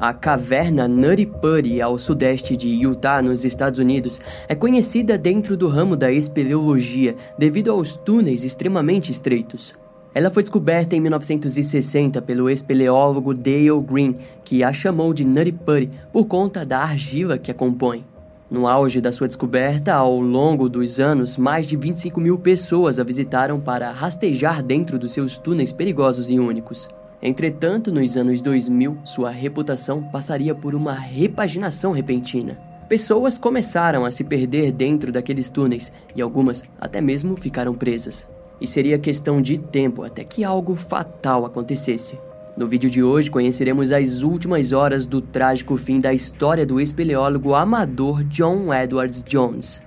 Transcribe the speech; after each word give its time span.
A 0.00 0.12
caverna 0.12 0.88
Putty, 1.40 1.82
ao 1.82 1.98
sudeste 1.98 2.56
de 2.56 2.68
Utah, 2.68 3.20
nos 3.20 3.44
Estados 3.44 3.80
Unidos, 3.80 4.20
é 4.46 4.54
conhecida 4.54 5.18
dentro 5.18 5.56
do 5.56 5.66
ramo 5.66 5.96
da 5.96 6.12
espeleologia 6.12 7.16
devido 7.36 7.72
aos 7.72 7.94
túneis 7.94 8.44
extremamente 8.44 9.10
estreitos. 9.10 9.74
Ela 10.14 10.30
foi 10.30 10.44
descoberta 10.44 10.94
em 10.94 11.00
1960 11.00 12.22
pelo 12.22 12.48
espeleólogo 12.48 13.34
Dale 13.34 13.82
Green, 13.82 14.16
que 14.44 14.62
a 14.62 14.72
chamou 14.72 15.12
de 15.12 15.24
Putty 15.24 15.90
por 16.12 16.26
conta 16.26 16.64
da 16.64 16.78
argila 16.78 17.36
que 17.36 17.50
a 17.50 17.54
compõe. 17.54 18.04
No 18.48 18.68
auge 18.68 19.00
da 19.00 19.10
sua 19.10 19.26
descoberta, 19.26 19.94
ao 19.94 20.20
longo 20.20 20.68
dos 20.68 21.00
anos, 21.00 21.36
mais 21.36 21.66
de 21.66 21.76
25 21.76 22.20
mil 22.20 22.38
pessoas 22.38 23.00
a 23.00 23.04
visitaram 23.04 23.58
para 23.58 23.90
rastejar 23.90 24.62
dentro 24.62 24.96
dos 24.96 25.10
seus 25.10 25.36
túneis 25.36 25.72
perigosos 25.72 26.30
e 26.30 26.38
únicos. 26.38 26.88
Entretanto, 27.20 27.90
nos 27.90 28.16
anos 28.16 28.40
2000, 28.40 28.98
sua 29.04 29.30
reputação 29.30 30.02
passaria 30.02 30.54
por 30.54 30.74
uma 30.74 30.94
repaginação 30.94 31.90
repentina. 31.90 32.58
Pessoas 32.88 33.36
começaram 33.36 34.04
a 34.04 34.10
se 34.10 34.24
perder 34.24 34.72
dentro 34.72 35.10
daqueles 35.10 35.50
túneis 35.50 35.92
e 36.14 36.22
algumas 36.22 36.62
até 36.80 37.00
mesmo 37.00 37.36
ficaram 37.36 37.74
presas. 37.74 38.26
E 38.60 38.66
seria 38.66 38.98
questão 38.98 39.42
de 39.42 39.58
tempo 39.58 40.04
até 40.04 40.24
que 40.24 40.44
algo 40.44 40.74
fatal 40.74 41.44
acontecesse. 41.44 42.18
No 42.56 42.66
vídeo 42.66 42.88
de 42.88 43.02
hoje 43.02 43.30
conheceremos 43.30 43.92
as 43.92 44.22
últimas 44.22 44.72
horas 44.72 45.04
do 45.06 45.20
trágico 45.20 45.76
fim 45.76 46.00
da 46.00 46.12
história 46.12 46.64
do 46.64 46.80
espeleólogo 46.80 47.54
amador 47.54 48.24
John 48.24 48.72
Edwards 48.72 49.22
Jones. 49.22 49.82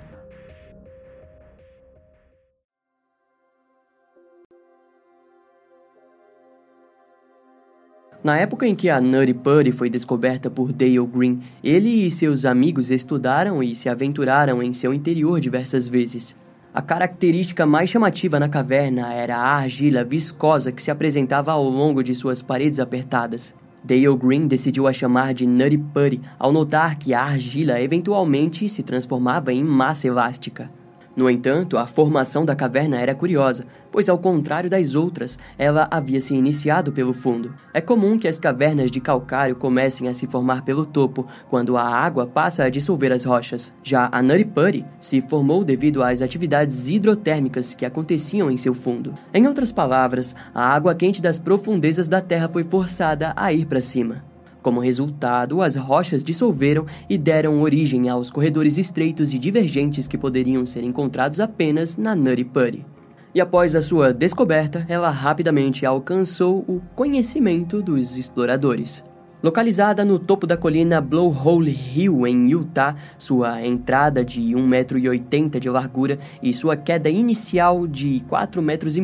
Na 8.23 8.38
época 8.38 8.67
em 8.67 8.75
que 8.75 8.88
a 8.88 9.02
Nutty 9.02 9.34
Putty 9.34 9.71
foi 9.71 9.89
descoberta 9.89 10.47
por 10.47 10.72
Dale 10.72 11.03
Green, 11.08 11.41
ele 11.64 12.05
e 12.05 12.11
seus 12.11 12.45
amigos 12.45 12.91
estudaram 12.91 13.63
e 13.63 13.73
se 13.73 13.89
aventuraram 13.89 14.61
em 14.61 14.72
seu 14.73 14.94
interior 14.94 15.39
diversas 15.39 15.88
vezes. 15.88 16.36
A 16.72 16.83
característica 16.83 17.66
mais 17.66 17.89
chamativa 17.89 18.39
na 18.39 18.47
caverna 18.47 19.11
era 19.11 19.36
a 19.38 19.55
argila 19.55 20.03
viscosa 20.03 20.72
que 20.72 20.83
se 20.83 20.91
apresentava 20.91 21.52
ao 21.52 21.63
longo 21.63 22.03
de 22.03 22.13
suas 22.13 22.44
paredes 22.44 22.80
apertadas. 22.80 23.55
Dale 23.83 24.16
Green 24.16 24.45
decidiu 24.47 24.88
a 24.88 24.94
chamar 24.94 25.33
de 25.33 25.47
Nutty 25.47 25.80
Putty 25.80 26.22
ao 26.38 26.52
notar 26.52 27.00
que 27.00 27.16
a 27.16 27.23
argila 27.23 27.81
eventualmente 27.81 28.69
se 28.69 28.83
transformava 28.83 29.52
em 29.52 29.63
massa 29.63 30.06
elástica. 30.06 30.69
No 31.16 31.30
entanto, 31.30 31.78
a 31.78 31.86
formação 31.86 32.45
da 32.45 32.56
caverna 32.56 32.98
era 32.98 33.14
curiosa, 33.14 33.66
pois, 33.92 34.08
ao 34.08 34.17
contrário 34.17 34.70
das 34.70 34.95
outras, 34.95 35.38
ela 35.58 35.88
havia 35.92 36.22
se 36.22 36.34
iniciado 36.34 36.94
pelo 36.94 37.14
fundo. 37.14 37.53
É 37.73 37.81
comum 37.81 38.18
que 38.18 38.28
as 38.28 38.40
cavernas 38.40 38.90
de 38.90 39.02
calcário 39.02 39.56
comecem 39.56 40.08
a 40.08 40.14
se 40.14 40.26
formar 40.26 40.64
pelo 40.64 40.86
topo, 40.86 41.28
quando 41.50 41.76
a 41.76 41.84
água 41.84 42.26
passa 42.26 42.64
a 42.64 42.70
dissolver 42.70 43.12
as 43.12 43.26
rochas. 43.26 43.73
Já 43.84 44.06
a 44.06 44.22
Putty 44.53 44.86
se 45.00 45.22
formou 45.22 45.66
devido 45.66 46.02
às 46.02 46.22
atividades 46.22 46.88
hidrotérmicas 46.88 47.73
que 47.73 47.86
aconteciam 47.86 48.50
em 48.50 48.56
seu 48.56 48.73
fundo. 48.73 49.14
Em 49.34 49.46
outras 49.48 49.72
palavras, 49.72 50.34
a 50.53 50.73
água 50.73 50.96
quente 50.96 51.22
das 51.22 51.38
profundezas 51.38 52.08
da 52.08 52.22
Terra 52.22 52.48
foi 52.48 52.64
forçada 52.64 53.34
a 53.36 53.52
ir 53.52 53.66
para 53.66 53.81
cima. 53.81 54.31
Como 54.62 54.80
resultado, 54.80 55.62
as 55.62 55.76
rochas 55.76 56.23
dissolveram 56.23 56.86
e 57.09 57.17
deram 57.17 57.62
origem 57.62 58.08
aos 58.09 58.30
corredores 58.30 58.78
estreitos 58.78 59.34
e 59.34 59.40
divergentes 59.40 60.06
que 60.06 60.18
poderiam 60.18 60.66
ser 60.66 60.84
encontrados 60.84 61.40
apenas 61.40 61.98
na 61.98 62.16
Nutty 62.16 62.44
Putty. 62.44 62.86
E 63.34 63.42
após 63.42 63.76
a 63.76 63.81
sua 63.81 64.14
descoberta, 64.14 64.86
ela 64.88 65.09
rapidamente 65.09 65.86
alcançou 65.86 66.66
o 66.68 66.81
conhecimento 66.95 67.81
dos 67.81 68.18
exploradores. 68.18 69.03
Localizada 69.42 70.06
no 70.06 70.20
topo 70.20 70.45
da 70.45 70.56
colina 70.56 71.02
Blowhole 71.02 71.72
Hill, 71.72 72.28
em 72.28 72.52
Utah, 72.52 72.96
sua 73.18 73.66
entrada 73.66 74.24
de 74.24 74.41
1,80m 74.41 75.58
de 75.58 75.68
largura 75.68 76.19
e 76.44 76.53
sua 76.53 76.78
queda 76.78 77.09
inicial 77.09 77.88
de 77.88 78.24
4,5 78.30 78.62
metros 78.62 78.96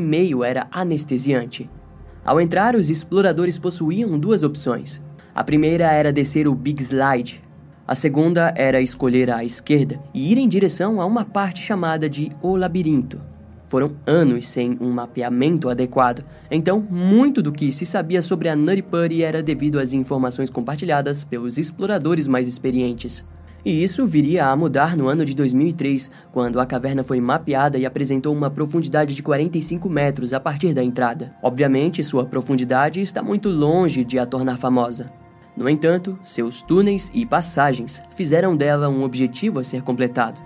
era 0.45 0.67
anestesiante. 0.71 1.67
Ao 2.23 2.39
entrar, 2.39 2.75
os 2.75 2.89
exploradores 2.89 3.57
possuíam 3.57 4.19
duas 4.19 4.43
opções: 4.43 5.01
a 5.37 5.43
primeira 5.43 5.91
era 5.91 6.11
descer 6.11 6.47
o 6.47 6.55
Big 6.55 6.81
Slide. 6.81 7.43
A 7.87 7.93
segunda 7.93 8.51
era 8.55 8.81
escolher 8.81 9.29
a 9.29 9.43
esquerda 9.43 9.99
e 10.11 10.31
ir 10.31 10.37
em 10.39 10.49
direção 10.49 10.99
a 10.99 11.05
uma 11.05 11.23
parte 11.23 11.61
chamada 11.61 12.09
de 12.09 12.31
O 12.41 12.55
Labirinto. 12.55 13.21
Foram 13.69 13.91
anos 14.07 14.47
sem 14.47 14.75
um 14.81 14.89
mapeamento 14.89 15.69
adequado, 15.69 16.25
então 16.49 16.83
muito 16.89 17.39
do 17.43 17.51
que 17.51 17.71
se 17.71 17.85
sabia 17.85 18.23
sobre 18.23 18.49
a 18.49 18.55
Nutty 18.55 18.81
Putty 18.81 19.21
era 19.21 19.43
devido 19.43 19.77
às 19.77 19.93
informações 19.93 20.49
compartilhadas 20.49 21.23
pelos 21.23 21.59
exploradores 21.59 22.25
mais 22.25 22.47
experientes. 22.47 23.23
E 23.63 23.83
isso 23.83 24.07
viria 24.07 24.47
a 24.47 24.55
mudar 24.55 24.97
no 24.97 25.07
ano 25.07 25.23
de 25.23 25.35
2003, 25.35 26.09
quando 26.31 26.59
a 26.59 26.65
caverna 26.65 27.03
foi 27.03 27.21
mapeada 27.21 27.77
e 27.77 27.85
apresentou 27.85 28.33
uma 28.33 28.49
profundidade 28.49 29.13
de 29.13 29.21
45 29.21 29.87
metros 29.87 30.33
a 30.33 30.39
partir 30.39 30.73
da 30.73 30.83
entrada. 30.83 31.35
Obviamente, 31.43 32.03
sua 32.03 32.25
profundidade 32.25 33.01
está 33.01 33.21
muito 33.21 33.49
longe 33.49 34.03
de 34.03 34.17
a 34.17 34.25
tornar 34.25 34.57
famosa. 34.57 35.11
No 35.57 35.67
entanto, 35.67 36.19
seus 36.21 36.61
túneis 36.61 37.09
e 37.15 37.25
passagens 37.25 37.99
fizeram 38.15 38.55
dela 38.55 38.89
um 38.89 39.01
objetivo 39.01 39.59
a 39.59 39.63
ser 39.63 39.81
completado. 39.81 40.39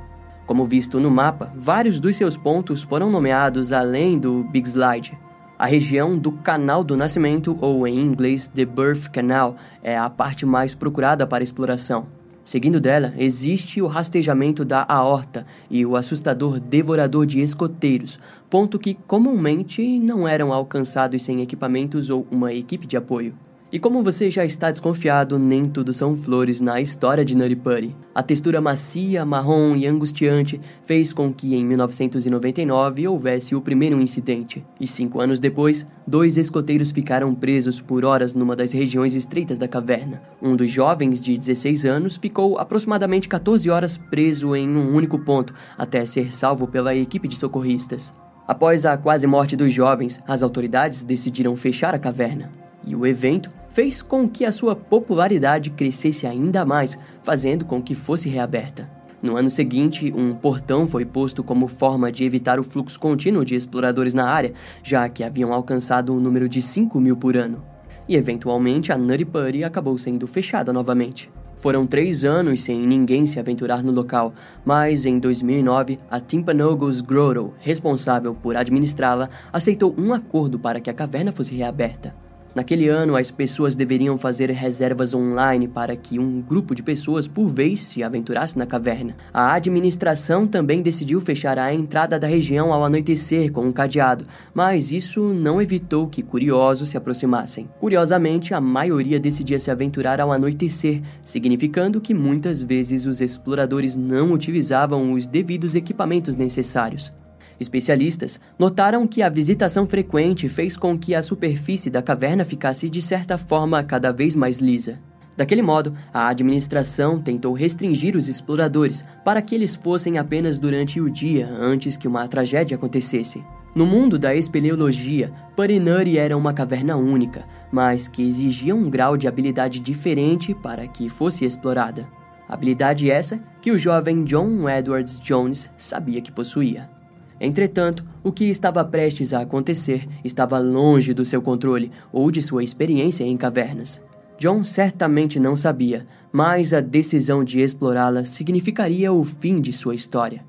Como 0.45 0.63
visto 0.63 1.01
no 1.01 1.11
mapa, 1.11 1.51
vários 1.53 1.99
dos 1.99 2.15
seus 2.15 2.37
pontos 2.37 2.81
foram 2.81 3.09
nomeados 3.09 3.73
além 3.73 4.17
do 4.17 4.45
Big 4.45 4.69
Slide. 4.69 5.19
A 5.59 5.65
região 5.65 6.17
do 6.17 6.31
Canal 6.31 6.81
do 6.81 6.95
Nascimento, 6.95 7.57
ou 7.59 7.85
em 7.85 7.99
inglês 7.99 8.47
The 8.47 8.63
Birth 8.63 9.09
Canal, 9.11 9.57
é 9.83 9.97
a 9.97 10.09
parte 10.09 10.45
mais 10.45 10.73
procurada 10.73 11.27
para 11.27 11.43
exploração. 11.43 12.07
Seguindo 12.41 12.79
dela, 12.79 13.13
existe 13.17 13.81
o 13.81 13.87
rastejamento 13.87 14.63
da 14.63 14.85
aorta 14.87 15.45
e 15.69 15.85
o 15.85 15.97
assustador 15.97 16.57
devorador 16.57 17.25
de 17.25 17.41
escoteiros, 17.41 18.17
ponto 18.49 18.79
que 18.79 18.93
comumente 18.93 19.99
não 19.99 20.25
eram 20.25 20.53
alcançados 20.53 21.21
sem 21.21 21.41
equipamentos 21.41 22.09
ou 22.09 22.25
uma 22.31 22.53
equipe 22.53 22.87
de 22.87 22.95
apoio. 22.95 23.35
E 23.73 23.79
como 23.79 24.03
você 24.03 24.29
já 24.29 24.43
está 24.43 24.69
desconfiado, 24.69 25.39
nem 25.39 25.63
tudo 25.63 25.93
são 25.93 26.13
flores 26.13 26.59
na 26.59 26.81
história 26.81 27.23
de 27.23 27.37
Nutty 27.37 27.55
Putty. 27.55 27.95
A 28.13 28.21
textura 28.21 28.59
macia, 28.59 29.23
marrom 29.23 29.77
e 29.77 29.87
angustiante 29.87 30.59
fez 30.83 31.13
com 31.13 31.33
que 31.33 31.55
em 31.55 31.63
1999 31.63 33.07
houvesse 33.07 33.55
o 33.55 33.61
primeiro 33.61 34.01
incidente. 34.01 34.61
E 34.77 34.85
cinco 34.85 35.21
anos 35.21 35.39
depois, 35.39 35.87
dois 36.05 36.35
escoteiros 36.35 36.91
ficaram 36.91 37.33
presos 37.33 37.79
por 37.79 38.03
horas 38.03 38.33
numa 38.33 38.57
das 38.57 38.73
regiões 38.73 39.13
estreitas 39.13 39.57
da 39.57 39.69
caverna. 39.69 40.21
Um 40.41 40.53
dos 40.53 40.69
jovens, 40.69 41.21
de 41.21 41.37
16 41.37 41.85
anos, 41.85 42.17
ficou 42.17 42.57
aproximadamente 42.57 43.29
14 43.29 43.69
horas 43.69 43.95
preso 43.95 44.53
em 44.53 44.67
um 44.67 44.93
único 44.93 45.17
ponto, 45.17 45.53
até 45.77 46.05
ser 46.05 46.33
salvo 46.33 46.67
pela 46.67 46.93
equipe 46.93 47.25
de 47.25 47.37
socorristas. 47.37 48.13
Após 48.45 48.85
a 48.85 48.97
quase 48.97 49.25
morte 49.25 49.55
dos 49.55 49.71
jovens, 49.71 50.19
as 50.27 50.43
autoridades 50.43 51.03
decidiram 51.03 51.55
fechar 51.55 51.95
a 51.95 51.99
caverna. 51.99 52.51
E 52.83 52.95
o 52.95 53.05
evento 53.05 53.60
fez 53.71 54.01
com 54.01 54.27
que 54.29 54.45
a 54.45 54.51
sua 54.51 54.75
popularidade 54.75 55.71
crescesse 55.71 56.27
ainda 56.27 56.63
mais, 56.63 56.97
fazendo 57.23 57.65
com 57.65 57.81
que 57.81 57.95
fosse 57.95 58.29
reaberta. 58.29 58.89
No 59.21 59.37
ano 59.37 59.49
seguinte, 59.49 60.11
um 60.15 60.33
portão 60.33 60.87
foi 60.87 61.05
posto 61.05 61.43
como 61.43 61.67
forma 61.67 62.11
de 62.11 62.23
evitar 62.23 62.59
o 62.59 62.63
fluxo 62.63 62.99
contínuo 62.99 63.45
de 63.45 63.55
exploradores 63.55 64.13
na 64.13 64.27
área, 64.27 64.53
já 64.83 65.07
que 65.07 65.23
haviam 65.23 65.53
alcançado 65.53 66.13
um 66.13 66.19
número 66.19 66.49
de 66.49 66.61
5 66.61 66.99
mil 66.99 67.15
por 67.15 67.37
ano. 67.37 67.63
E 68.07 68.15
eventualmente 68.15 68.91
a 68.91 68.97
Nutty 68.97 69.25
Putty 69.25 69.63
acabou 69.63 69.97
sendo 69.97 70.25
fechada 70.25 70.73
novamente. 70.73 71.29
Foram 71.55 71.85
três 71.85 72.25
anos 72.25 72.61
sem 72.61 72.79
ninguém 72.79 73.27
se 73.27 73.39
aventurar 73.39 73.83
no 73.83 73.91
local, 73.91 74.33
mas 74.65 75.05
em 75.05 75.19
2009, 75.19 75.99
a 76.09 76.19
Timpanogos 76.19 77.01
Grotto, 77.01 77.53
responsável 77.59 78.33
por 78.33 78.57
administrá-la, 78.57 79.27
aceitou 79.53 79.93
um 79.95 80.11
acordo 80.11 80.57
para 80.57 80.79
que 80.79 80.89
a 80.89 80.93
caverna 80.93 81.31
fosse 81.31 81.53
reaberta. 81.53 82.15
Naquele 82.53 82.89
ano, 82.89 83.15
as 83.15 83.31
pessoas 83.31 83.75
deveriam 83.75 84.17
fazer 84.17 84.49
reservas 84.51 85.13
online 85.13 85.69
para 85.69 85.95
que 85.95 86.19
um 86.19 86.41
grupo 86.41 86.75
de 86.75 86.83
pessoas 86.83 87.25
por 87.25 87.47
vez 87.47 87.79
se 87.79 88.03
aventurasse 88.03 88.57
na 88.57 88.65
caverna. 88.65 89.15
A 89.33 89.53
administração 89.53 90.45
também 90.45 90.81
decidiu 90.81 91.21
fechar 91.21 91.57
a 91.57 91.73
entrada 91.73 92.19
da 92.19 92.27
região 92.27 92.73
ao 92.73 92.83
anoitecer 92.83 93.51
com 93.53 93.61
um 93.61 93.71
cadeado, 93.71 94.25
mas 94.53 94.91
isso 94.91 95.33
não 95.33 95.61
evitou 95.61 96.07
que 96.07 96.21
curiosos 96.21 96.89
se 96.89 96.97
aproximassem. 96.97 97.69
Curiosamente, 97.79 98.53
a 98.53 98.59
maioria 98.59 99.19
decidia 99.19 99.59
se 99.59 99.71
aventurar 99.71 100.19
ao 100.19 100.33
anoitecer, 100.33 101.01
significando 101.23 102.01
que 102.01 102.13
muitas 102.13 102.61
vezes 102.61 103.05
os 103.05 103.21
exploradores 103.21 103.95
não 103.95 104.33
utilizavam 104.33 105.13
os 105.13 105.25
devidos 105.25 105.73
equipamentos 105.73 106.35
necessários. 106.35 107.13
Especialistas 107.61 108.39
notaram 108.57 109.05
que 109.05 109.21
a 109.21 109.29
visitação 109.29 109.85
frequente 109.85 110.49
fez 110.49 110.75
com 110.75 110.97
que 110.97 111.13
a 111.13 111.21
superfície 111.21 111.91
da 111.91 112.01
caverna 112.01 112.43
ficasse 112.43 112.89
de 112.89 113.03
certa 113.03 113.37
forma 113.37 113.83
cada 113.83 114.11
vez 114.11 114.33
mais 114.33 114.57
lisa. 114.57 114.97
Daquele 115.37 115.61
modo, 115.61 115.93
a 116.11 116.27
administração 116.27 117.21
tentou 117.21 117.53
restringir 117.53 118.17
os 118.17 118.27
exploradores 118.27 119.05
para 119.23 119.43
que 119.43 119.53
eles 119.53 119.75
fossem 119.75 120.17
apenas 120.17 120.57
durante 120.57 120.99
o 120.99 121.07
dia 121.07 121.47
antes 121.47 121.95
que 121.95 122.07
uma 122.07 122.27
tragédia 122.27 122.75
acontecesse. 122.75 123.43
No 123.75 123.85
mundo 123.85 124.17
da 124.17 124.33
espeleologia, 124.33 125.31
Parinuri 125.55 126.17
era 126.17 126.35
uma 126.35 126.53
caverna 126.53 126.97
única, 126.97 127.45
mas 127.71 128.07
que 128.07 128.23
exigia 128.23 128.75
um 128.75 128.89
grau 128.89 129.15
de 129.15 129.27
habilidade 129.27 129.79
diferente 129.79 130.55
para 130.55 130.87
que 130.87 131.09
fosse 131.09 131.45
explorada. 131.45 132.09
Habilidade 132.49 133.09
essa 133.09 133.39
que 133.61 133.69
o 133.69 133.77
jovem 133.77 134.23
John 134.23 134.67
Edwards 134.67 135.19
Jones 135.19 135.69
sabia 135.77 136.21
que 136.21 136.31
possuía. 136.31 137.00
Entretanto, 137.43 138.05
o 138.23 138.31
que 138.31 138.51
estava 138.51 138.85
prestes 138.85 139.33
a 139.33 139.41
acontecer 139.41 140.07
estava 140.23 140.59
longe 140.59 141.11
do 141.11 141.25
seu 141.25 141.41
controle 141.41 141.91
ou 142.13 142.29
de 142.29 142.39
sua 142.39 142.63
experiência 142.63 143.23
em 143.23 143.35
cavernas. 143.35 143.99
John 144.37 144.63
certamente 144.63 145.39
não 145.39 145.55
sabia, 145.55 146.05
mas 146.31 146.71
a 146.71 146.79
decisão 146.79 147.43
de 147.43 147.59
explorá-la 147.59 148.23
significaria 148.25 149.11
o 149.11 149.23
fim 149.23 149.59
de 149.59 149.73
sua 149.73 149.95
história. 149.95 150.45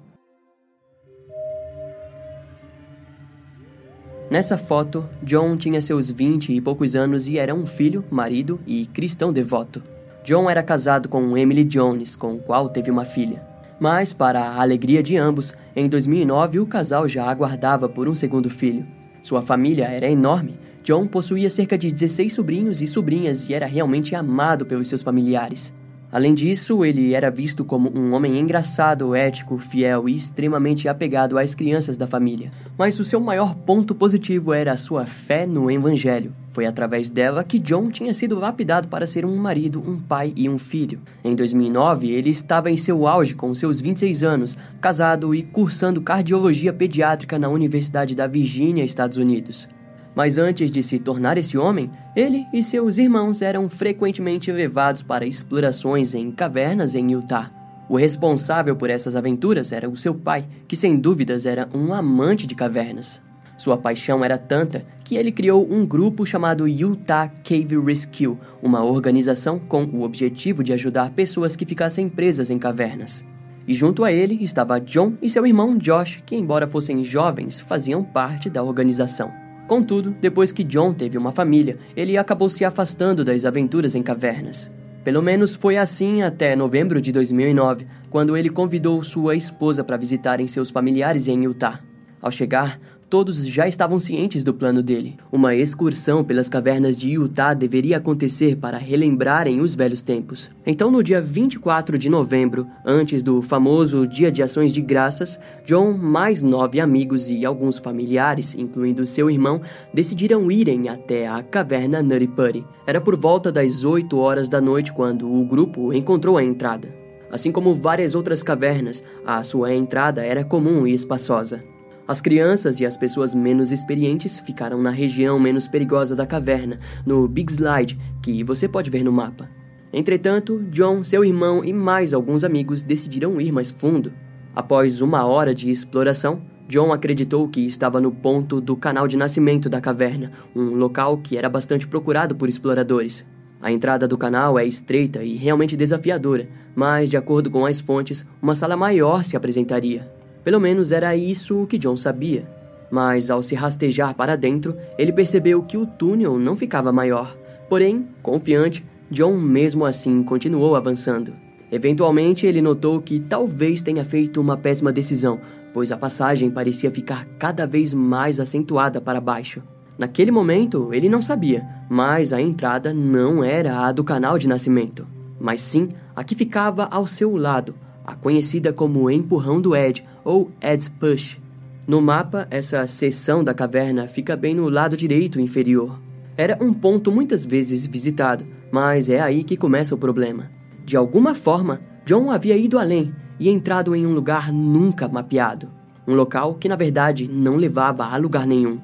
Nessa 4.31 4.59
foto, 4.59 5.09
John 5.23 5.57
tinha 5.57 5.81
seus 5.81 6.11
vinte 6.11 6.53
e 6.55 6.61
poucos 6.61 6.95
anos 6.95 7.27
e 7.27 7.39
era 7.39 7.55
um 7.55 7.65
filho, 7.65 8.05
marido 8.11 8.61
e 8.67 8.85
cristão 8.85 9.33
devoto. 9.33 9.83
John 10.25 10.49
era 10.49 10.63
casado 10.63 11.09
com 11.09 11.37
Emily 11.39 11.65
Jones, 11.65 12.17
com 12.17 12.35
o 12.35 12.39
qual 12.39 12.69
teve 12.69 12.91
uma 12.91 13.05
filha. 13.05 13.52
Mas, 13.83 14.13
para 14.13 14.41
a 14.41 14.63
alegria 14.63 15.03
de 15.03 15.17
ambos, 15.17 15.55
em 15.75 15.89
2009 15.89 16.61
o 16.61 16.67
casal 16.69 17.09
já 17.09 17.29
aguardava 17.29 17.89
por 17.89 18.09
um 18.09 18.15
segundo 18.15 18.49
filho. 18.49 18.87
Sua 19.21 19.43
família 19.43 19.87
era 19.87 20.09
enorme. 20.09 20.57
John 20.85 21.09
possuía 21.09 21.51
cerca 21.51 21.77
de 21.77 21.91
16 21.91 22.33
sobrinhos 22.33 22.81
e 22.81 22.87
sobrinhas 22.87 23.49
e 23.49 23.55
era 23.55 23.67
realmente 23.67 24.15
amado 24.15 24.65
pelos 24.65 24.87
seus 24.87 25.03
familiares. 25.03 25.75
Além 26.13 26.35
disso, 26.35 26.85
ele 26.85 27.15
era 27.15 27.31
visto 27.31 27.65
como 27.65 27.91
um 27.99 28.13
homem 28.13 28.39
engraçado, 28.39 29.15
ético, 29.15 29.57
fiel 29.57 30.07
e 30.07 30.13
extremamente 30.13 30.87
apegado 30.87 31.39
às 31.39 31.55
crianças 31.55 31.97
da 31.97 32.07
família. 32.07 32.51
Mas 32.77 33.01
o 33.01 33.05
seu 33.05 33.19
maior 33.19 33.55
ponto 33.55 33.95
positivo 33.95 34.53
era 34.53 34.75
a 34.75 34.77
sua 34.77 35.07
fé 35.07 35.47
no 35.47 35.71
Evangelho. 35.71 36.35
Foi 36.51 36.67
através 36.67 37.09
dela 37.09 37.43
que 37.43 37.59
John 37.59 37.89
tinha 37.89 38.13
sido 38.13 38.39
lapidado 38.39 38.89
para 38.89 39.07
ser 39.07 39.25
um 39.25 39.35
marido, 39.37 39.81
um 39.81 39.99
pai 39.99 40.35
e 40.37 40.51
um 40.51 40.59
filho. 40.59 41.01
Em 41.25 41.35
2009, 41.35 42.11
ele 42.11 42.29
estava 42.29 42.71
em 42.71 42.77
seu 42.77 43.09
auge 43.09 43.35
com 43.35 43.55
seus 43.55 43.81
26 43.81 44.23
anos, 44.23 44.59
casado 44.83 45.35
e 45.35 45.43
cursando 45.43 46.03
cardiologia 46.03 46.75
pediátrica 46.75 47.39
na 47.39 47.49
Universidade 47.49 48.15
da 48.15 48.27
Virgínia, 48.27 48.85
Estados 48.85 49.17
Unidos. 49.17 49.67
Mas 50.15 50.37
antes 50.37 50.71
de 50.71 50.83
se 50.83 50.99
tornar 50.99 51.39
esse 51.39 51.57
homem, 51.57 51.91
ele 52.15 52.47
e 52.53 52.63
seus 52.63 52.99
irmãos 52.99 53.41
eram 53.41 53.69
frequentemente 53.69 54.53
levados 54.53 55.03
para 55.03 55.25
explorações 55.25 56.15
em 56.15 56.31
cavernas 56.31 56.95
em 56.95 57.13
Utah. 57.13 57.51
O 57.89 57.97
responsável 57.97 58.77
por 58.77 58.91
essas 58.91 59.17
aventuras 59.17 59.73
era 59.73 59.89
o 59.89 59.97
seu 59.97 60.15
pai, 60.15 60.45
que 60.69 60.77
sem 60.77 60.97
dúvidas 60.99 61.47
era 61.47 61.69
um 61.75 61.93
amante 61.93 62.47
de 62.47 62.55
cavernas. 62.55 63.21
Sua 63.57 63.77
paixão 63.77 64.25
era 64.25 64.39
tanta 64.39 64.85
que 65.05 65.17
ele 65.17 65.31
criou 65.31 65.67
um 65.71 65.87
grupo 65.87 66.27
chamado 66.27 66.67
Utah 66.67 67.29
Cave 67.29 67.79
Rescue, 67.85 68.39
uma 68.63 68.83
organização 68.83 69.59
com 69.59 69.85
o 69.85 70.03
objetivo 70.03 70.65
de 70.65 70.73
ajudar 70.73 71.11
pessoas 71.11 71.55
que 71.55 71.67
ficassem 71.67 72.09
presas 72.09 72.51
em 72.51 72.59
cavernas. 72.59 73.25
E 73.67 73.75
junto 73.75 74.05
a 74.05 74.11
ele 74.11 74.43
estava 74.43 74.81
John 74.81 75.15
e 75.23 75.29
seu 75.29 75.47
irmão 75.47 75.77
Josh, 75.77 76.23
que, 76.27 76.35
embora 76.35 76.67
fossem 76.67 77.05
jovens, 77.05 77.61
faziam 77.61 78.03
parte 78.03 78.51
da 78.51 78.63
organização. 78.63 79.42
Contudo, 79.67 80.15
depois 80.21 80.53
que 80.53 80.65
John 80.65 80.93
teve 80.93 81.17
uma 81.17 81.33
família, 81.33 81.79
ele 81.97 82.19
acabou 82.19 82.51
se 82.51 82.65
afastando 82.65 83.25
das 83.25 83.45
aventuras 83.45 83.95
em 83.95 84.03
cavernas. 84.03 84.71
Pelo 85.05 85.23
menos 85.23 85.55
foi 85.55 85.77
assim 85.77 86.23
até 86.23 86.55
novembro 86.55 87.01
de 87.01 87.11
2009, 87.11 87.87
quando 88.09 88.37
ele 88.37 88.51
convidou 88.51 89.03
sua 89.03 89.35
esposa 89.35 89.83
para 89.83 89.97
visitarem 89.97 90.47
seus 90.47 90.71
familiares 90.71 91.27
em 91.27 91.45
Utah. 91.45 91.81
Ao 92.21 92.31
chegar, 92.31 92.79
Todos 93.13 93.47
já 93.47 93.69
estavam 93.69 93.99
cientes 93.99 94.43
do 94.43 94.55
plano 94.55 94.83
dele. 94.83 95.19
Uma 95.31 95.55
excursão 95.55 96.25
pelas 96.25 96.49
cavernas 96.49 96.97
de 96.97 97.11
Utah 97.11 97.53
deveria 97.53 97.99
acontecer 97.99 98.57
para 98.57 98.79
relembrarem 98.79 99.61
os 99.61 99.75
velhos 99.75 100.01
tempos. 100.01 100.51
Então, 100.65 100.91
no 100.91 101.03
dia 101.03 101.21
24 101.21 101.99
de 101.99 102.09
novembro, 102.09 102.67
antes 102.83 103.23
do 103.23 103.43
famoso 103.43 104.07
Dia 104.07 104.33
de 104.33 104.43
Ações 104.43 104.73
de 104.73 104.81
Graças, 104.81 105.39
John, 105.67 105.93
mais 105.93 106.43
nove 106.43 106.81
amigos 106.81 107.29
e 107.29 107.45
alguns 107.45 107.77
familiares, 107.77 108.55
incluindo 108.55 109.07
seu 109.07 109.31
irmão, 109.31 109.61
decidiram 109.93 110.51
irem 110.51 110.89
até 110.89 111.29
a 111.29 111.43
caverna 111.43 112.03
Nutty 112.03 112.29
Putty. 112.29 112.65
Era 112.87 112.99
por 112.99 113.21
volta 113.21 113.53
das 113.53 113.85
8 113.85 114.19
horas 114.19 114.49
da 114.49 114.59
noite 114.59 114.91
quando 114.91 115.31
o 115.31 115.45
grupo 115.45 115.93
encontrou 115.93 116.39
a 116.39 116.43
entrada. 116.43 116.89
Assim 117.31 117.53
como 117.53 117.75
várias 117.75 118.15
outras 118.15 118.43
cavernas, 118.43 119.05
a 119.27 119.45
sua 119.45 119.75
entrada 119.75 120.25
era 120.25 120.43
comum 120.43 120.87
e 120.87 120.95
espaçosa. 120.95 121.72
As 122.07 122.21
crianças 122.21 122.81
e 122.81 122.87
as 122.87 122.97
pessoas 122.97 123.35
menos 123.35 123.71
experientes 123.71 124.39
ficaram 124.39 124.83
na 124.83 124.91
região 124.91 125.39
menos 125.39 125.69
perigosa 125.69 126.17
da 126.17 126.27
caverna, 126.27 126.79
no 127.07 127.29
Big 127.29 127.53
Slide, 127.53 127.99
que 128.23 128.43
você 128.43 128.69
pode 128.69 128.91
ver 128.91 129.05
no 129.05 129.13
mapa. 129.13 129.49
Entretanto, 129.93 130.65
John, 130.71 131.05
seu 131.05 131.25
irmão 131.25 131.65
e 131.65 131.73
mais 131.73 132.13
alguns 132.13 132.43
amigos 132.45 132.83
decidiram 132.83 133.41
ir 133.41 133.53
mais 133.53 133.71
fundo. 133.71 134.13
Após 134.55 135.01
uma 135.01 135.25
hora 135.25 135.55
de 135.55 135.71
exploração, 135.71 136.43
John 136.69 136.93
acreditou 136.93 137.49
que 137.49 137.67
estava 137.67 138.01
no 138.01 138.11
ponto 138.11 138.61
do 138.61 138.77
canal 138.77 139.07
de 139.07 139.17
nascimento 139.17 139.69
da 139.69 139.81
caverna, 139.81 140.33
um 140.57 140.75
local 140.75 141.19
que 141.19 141.37
era 141.37 141.49
bastante 141.49 141.87
procurado 141.87 142.35
por 142.35 142.49
exploradores. 142.49 143.25
A 143.61 143.71
entrada 143.71 144.09
do 144.09 144.19
canal 144.19 144.59
é 144.59 144.65
estreita 144.65 145.23
e 145.23 145.37
realmente 145.37 145.77
desafiadora, 145.77 146.49
mas, 146.75 147.09
de 147.09 147.17
acordo 147.17 147.51
com 147.51 147.65
as 147.65 147.79
fontes, 147.79 148.27
uma 148.41 148.55
sala 148.55 148.77
maior 148.77 149.23
se 149.23 149.37
apresentaria. 149.37 150.11
Pelo 150.45 150.61
menos 150.61 150.93
era 150.93 151.17
isso 151.17 151.63
o 151.63 151.67
que 151.67 151.79
John 151.79 151.97
sabia. 151.97 152.49
Mas 152.91 153.31
ao 153.31 153.43
se 153.43 153.55
rastejar 153.55 154.15
para 154.15 154.37
dentro, 154.37 154.77
ele 154.99 155.13
percebeu 155.13 155.63
que 155.63 155.77
o 155.77 155.87
túnel 155.87 156.39
não 156.39 156.57
ficava 156.57 156.93
maior. 156.93 157.37
Porém, 157.69 158.07
confiante, 158.23 158.85
John 159.11 159.37
mesmo 159.37 159.85
assim 159.85 160.23
continuou 160.23 160.75
avançando. 160.75 161.33
Eventualmente, 161.71 162.47
ele 162.47 162.61
notou 162.61 163.01
que 163.01 163.19
talvez 163.19 163.81
tenha 163.81 164.05
feito 164.05 164.41
uma 164.41 164.59
péssima 164.59 164.93
decisão, 164.93 165.41
pois 165.73 165.91
a 165.91 165.97
passagem 165.97 166.51
parecia 166.51 166.91
ficar 166.91 167.25
cada 167.39 167.67
vez 167.67 167.95
mais 167.95 168.39
acentuada 168.39 169.01
para 169.01 169.21
baixo. 169.23 169.63
Naquele 169.99 170.31
momento, 170.31 170.93
ele 170.93 171.09
não 171.09 171.23
sabia, 171.23 171.67
mas 171.89 172.33
a 172.33 172.41
entrada 172.41 172.93
não 172.93 173.43
era 173.43 173.87
a 173.87 173.93
do 173.93 174.05
canal 174.05 174.37
de 174.39 174.49
nascimento, 174.49 175.07
mas 175.41 175.61
sim 175.61 175.89
a 176.15 176.23
que 176.25 176.35
ficava 176.35 176.89
ao 176.91 177.07
seu 177.07 177.37
lado, 177.37 177.75
a 178.05 178.15
conhecida 178.15 178.73
como 178.73 179.11
Empurrão 179.11 179.61
do 179.61 179.75
Ed 179.77 180.05
ou 180.25 180.51
Ed's 180.61 180.89
Push. 180.89 181.39
No 181.87 182.01
mapa, 182.01 182.47
essa 182.51 182.87
seção 182.87 183.43
da 183.43 183.53
caverna 183.53 184.07
fica 184.07 184.37
bem 184.37 184.55
no 184.55 184.69
lado 184.69 184.97
direito 184.97 185.41
inferior. 185.41 186.01
Era 186.37 186.57
um 186.61 186.73
ponto 186.73 187.11
muitas 187.13 187.45
vezes 187.45 187.87
visitado, 187.87 188.45
mas 188.71 189.09
é 189.09 189.21
aí 189.21 189.45
que 189.45 189.57
começa 189.57 189.95
o 189.95 189.99
problema. 189.99 190.51
De 190.85 190.97
alguma 190.97 191.35
forma, 191.35 191.81
John 192.05 192.31
havia 192.31 192.57
ido 192.57 192.79
além 192.79 193.15
e 193.39 193.49
entrado 193.49 193.95
em 193.95 194.07
um 194.07 194.15
lugar 194.15 194.53
nunca 194.53 195.09
mapeado. 195.09 195.71
Um 196.07 196.15
local 196.15 196.55
que 196.55 196.69
na 196.69 196.77
verdade 196.77 197.29
não 197.29 197.57
levava 197.57 198.05
a 198.05 198.17
lugar 198.17 198.47
nenhum. 198.47 198.81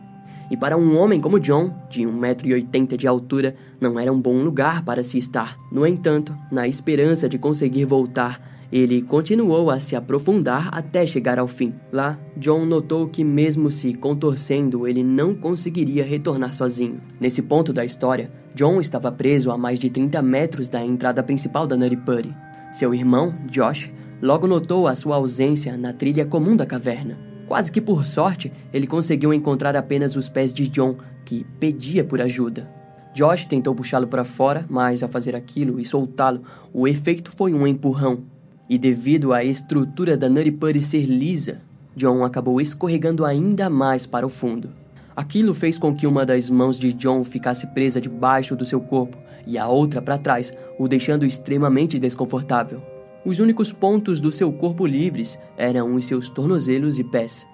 E 0.50 0.56
para 0.56 0.76
um 0.76 0.96
homem 0.96 1.20
como 1.20 1.38
John, 1.38 1.74
de 1.90 2.02
1,80m 2.02 2.96
de 2.96 3.06
altura, 3.06 3.54
não 3.80 3.98
era 3.98 4.12
um 4.12 4.20
bom 4.20 4.40
lugar 4.42 4.82
para 4.84 5.04
se 5.04 5.18
estar. 5.18 5.56
No 5.70 5.86
entanto, 5.86 6.34
na 6.50 6.66
esperança 6.66 7.28
de 7.28 7.38
conseguir 7.38 7.84
voltar, 7.84 8.40
ele 8.70 9.00
continuou 9.00 9.70
a 9.70 9.80
se 9.80 9.96
aprofundar 9.96 10.68
até 10.72 11.06
chegar 11.06 11.38
ao 11.38 11.48
fim. 11.48 11.74
Lá, 11.90 12.18
John 12.36 12.66
notou 12.66 13.08
que, 13.08 13.24
mesmo 13.24 13.70
se 13.70 13.94
contorcendo, 13.94 14.86
ele 14.86 15.02
não 15.02 15.34
conseguiria 15.34 16.04
retornar 16.04 16.52
sozinho. 16.52 17.00
Nesse 17.18 17.40
ponto 17.40 17.72
da 17.72 17.84
história, 17.84 18.30
John 18.54 18.80
estava 18.80 19.10
preso 19.10 19.50
a 19.50 19.56
mais 19.56 19.78
de 19.78 19.88
30 19.88 20.20
metros 20.20 20.68
da 20.68 20.84
entrada 20.84 21.22
principal 21.22 21.66
da 21.66 21.76
Nutty 21.76 21.96
Putty. 21.96 22.34
Seu 22.70 22.94
irmão, 22.94 23.34
Josh, 23.50 23.90
logo 24.20 24.46
notou 24.46 24.86
a 24.86 24.94
sua 24.94 25.16
ausência 25.16 25.76
na 25.76 25.94
trilha 25.94 26.26
comum 26.26 26.54
da 26.54 26.66
caverna. 26.66 27.18
Quase 27.46 27.72
que 27.72 27.80
por 27.80 28.04
sorte, 28.04 28.52
ele 28.70 28.86
conseguiu 28.86 29.32
encontrar 29.32 29.74
apenas 29.74 30.14
os 30.14 30.28
pés 30.28 30.52
de 30.52 30.68
John, 30.68 30.96
que 31.24 31.46
pedia 31.58 32.04
por 32.04 32.20
ajuda. 32.20 32.70
Josh 33.14 33.46
tentou 33.46 33.74
puxá-lo 33.74 34.06
para 34.06 34.24
fora, 34.24 34.66
mas 34.68 35.02
ao 35.02 35.08
fazer 35.08 35.34
aquilo 35.34 35.80
e 35.80 35.84
soltá-lo, 35.84 36.42
o 36.74 36.86
efeito 36.86 37.32
foi 37.34 37.54
um 37.54 37.66
empurrão 37.66 38.22
e 38.68 38.76
devido 38.76 39.32
à 39.32 39.42
estrutura 39.42 40.16
da 40.16 40.28
Putty 40.28 40.80
ser 40.80 41.06
lisa, 41.06 41.60
John 41.96 42.24
acabou 42.24 42.60
escorregando 42.60 43.24
ainda 43.24 43.68
mais 43.68 44.06
para 44.06 44.26
o 44.26 44.30
fundo. 44.30 44.70
Aquilo 45.16 45.52
fez 45.52 45.78
com 45.78 45.92
que 45.92 46.06
uma 46.06 46.24
das 46.24 46.48
mãos 46.48 46.78
de 46.78 46.92
John 46.92 47.24
ficasse 47.24 47.66
presa 47.68 48.00
debaixo 48.00 48.54
do 48.54 48.64
seu 48.64 48.80
corpo 48.80 49.18
e 49.46 49.58
a 49.58 49.66
outra 49.66 50.00
para 50.00 50.16
trás, 50.16 50.52
o 50.78 50.86
deixando 50.86 51.26
extremamente 51.26 51.98
desconfortável. 51.98 52.80
Os 53.24 53.40
únicos 53.40 53.72
pontos 53.72 54.20
do 54.20 54.30
seu 54.30 54.52
corpo 54.52 54.86
livres 54.86 55.36
eram 55.56 55.94
os 55.94 56.04
seus 56.04 56.28
tornozelos 56.28 57.00
e 57.00 57.04
pés. 57.04 57.46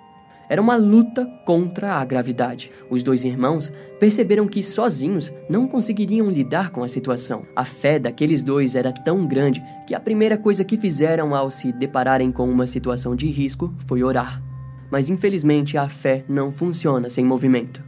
Era 0.49 0.61
uma 0.61 0.77
luta 0.77 1.27
contra 1.45 1.95
a 1.95 2.05
gravidade. 2.05 2.71
Os 2.91 3.03
dois 3.03 3.25
irmãos 3.25 3.73
perceberam 3.99 4.47
que 4.47 4.63
sozinhos 4.63 5.33
não 5.49 5.67
conseguiriam 5.67 6.31
lidar 6.31 6.71
com 6.71 6.83
a 6.83 6.89
situação. 6.89 7.47
A 7.57 7.65
fé 7.65 7.99
daqueles 7.99 8.45
dois 8.45 8.75
era 8.75 8.93
tão 8.93 9.27
grande 9.27 9.63
que 9.87 9.95
a 9.95 10.01
primeira 10.01 10.37
coisa 10.37 10.65
que 10.65 10.77
fizeram 10.77 11.35
ao 11.35 11.51
se 11.51 11.73
depararem 11.73 12.31
com 12.31 12.49
uma 12.49 12.67
situação 12.67 13.17
de 13.17 13.27
risco 13.27 13.75
foi 13.87 14.03
orar. 14.03 14.43
mas 14.91 15.11
infelizmente 15.11 15.77
a 15.77 15.89
fé 15.89 16.25
não 16.29 16.53
funciona 16.53 17.09
sem 17.09 17.25
movimento. 17.25 17.83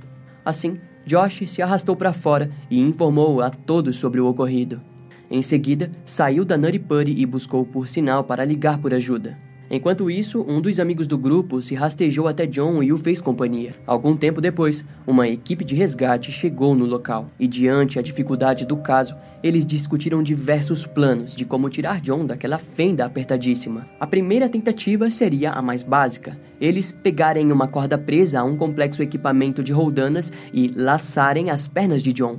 Assim, 0.45 0.77
Josh 1.07 1.43
se 1.47 1.63
arrastou 1.63 1.95
para 1.95 2.13
fora 2.13 2.51
e 2.69 2.81
informou 2.81 3.41
a 3.41 3.49
todos 3.49 3.97
sobre 3.97 4.21
o 4.21 4.27
ocorrido. 4.27 4.83
Em 5.31 5.41
seguida, 5.41 5.91
saiu 6.05 6.45
da 6.45 6.57
Putty 6.57 7.15
e 7.17 7.27
buscou 7.27 7.65
por 7.65 7.87
sinal 7.87 8.25
para 8.25 8.45
ligar 8.45 8.79
por 8.79 8.93
ajuda. 8.93 9.46
Enquanto 9.69 10.09
isso, 10.09 10.45
um 10.49 10.61
dos 10.61 10.79
amigos 10.79 11.09
do 11.09 11.19
grupo 11.19 11.61
se 11.61 11.75
rastejou 11.75 12.29
até 12.29 12.47
John 12.47 12.83
e 12.83 12.93
o 12.93 12.99
fez 12.99 13.21
companhia. 13.21 13.75
Algum 13.85 14.17
tempo 14.17 14.41
depois, 14.41 14.85
uma 15.07 15.27
equipe 15.27 15.65
de 15.65 15.75
resgate 15.75 16.31
chegou 16.31 16.75
no 16.75 16.87
local 16.87 17.31
e, 17.39 17.49
diante 17.49 17.99
a 17.99 18.03
dificuldade 18.03 18.65
do 18.65 18.77
caso, 18.77 19.17
eles 19.43 19.67
discutiram 19.67 20.23
diversos 20.23 20.87
planos 20.87 21.35
de 21.35 21.45
como 21.45 21.69
tirar 21.69 22.01
John 22.01 22.25
daquela 22.25 22.59
fenda 22.59 23.05
apertadíssima. 23.05 23.89
A 23.99 24.07
primeira 24.07 24.49
tentativa 24.49 25.11
seria 25.11 25.51
a 25.51 25.61
mais 25.61 25.83
básica: 25.83 26.39
eles 26.61 26.93
pegarem 26.93 27.51
uma 27.51 27.67
corda 27.67 27.99
presa 27.99 28.41
a 28.41 28.45
um 28.45 28.57
complexo 28.57 29.03
equipamento 29.03 29.65
de 29.65 29.73
roldanas 29.73 30.33
e 30.53 30.69
laçarem 30.77 31.51
as 31.51 31.67
pernas 31.67 32.03
de 32.03 32.13
John. 32.13 32.39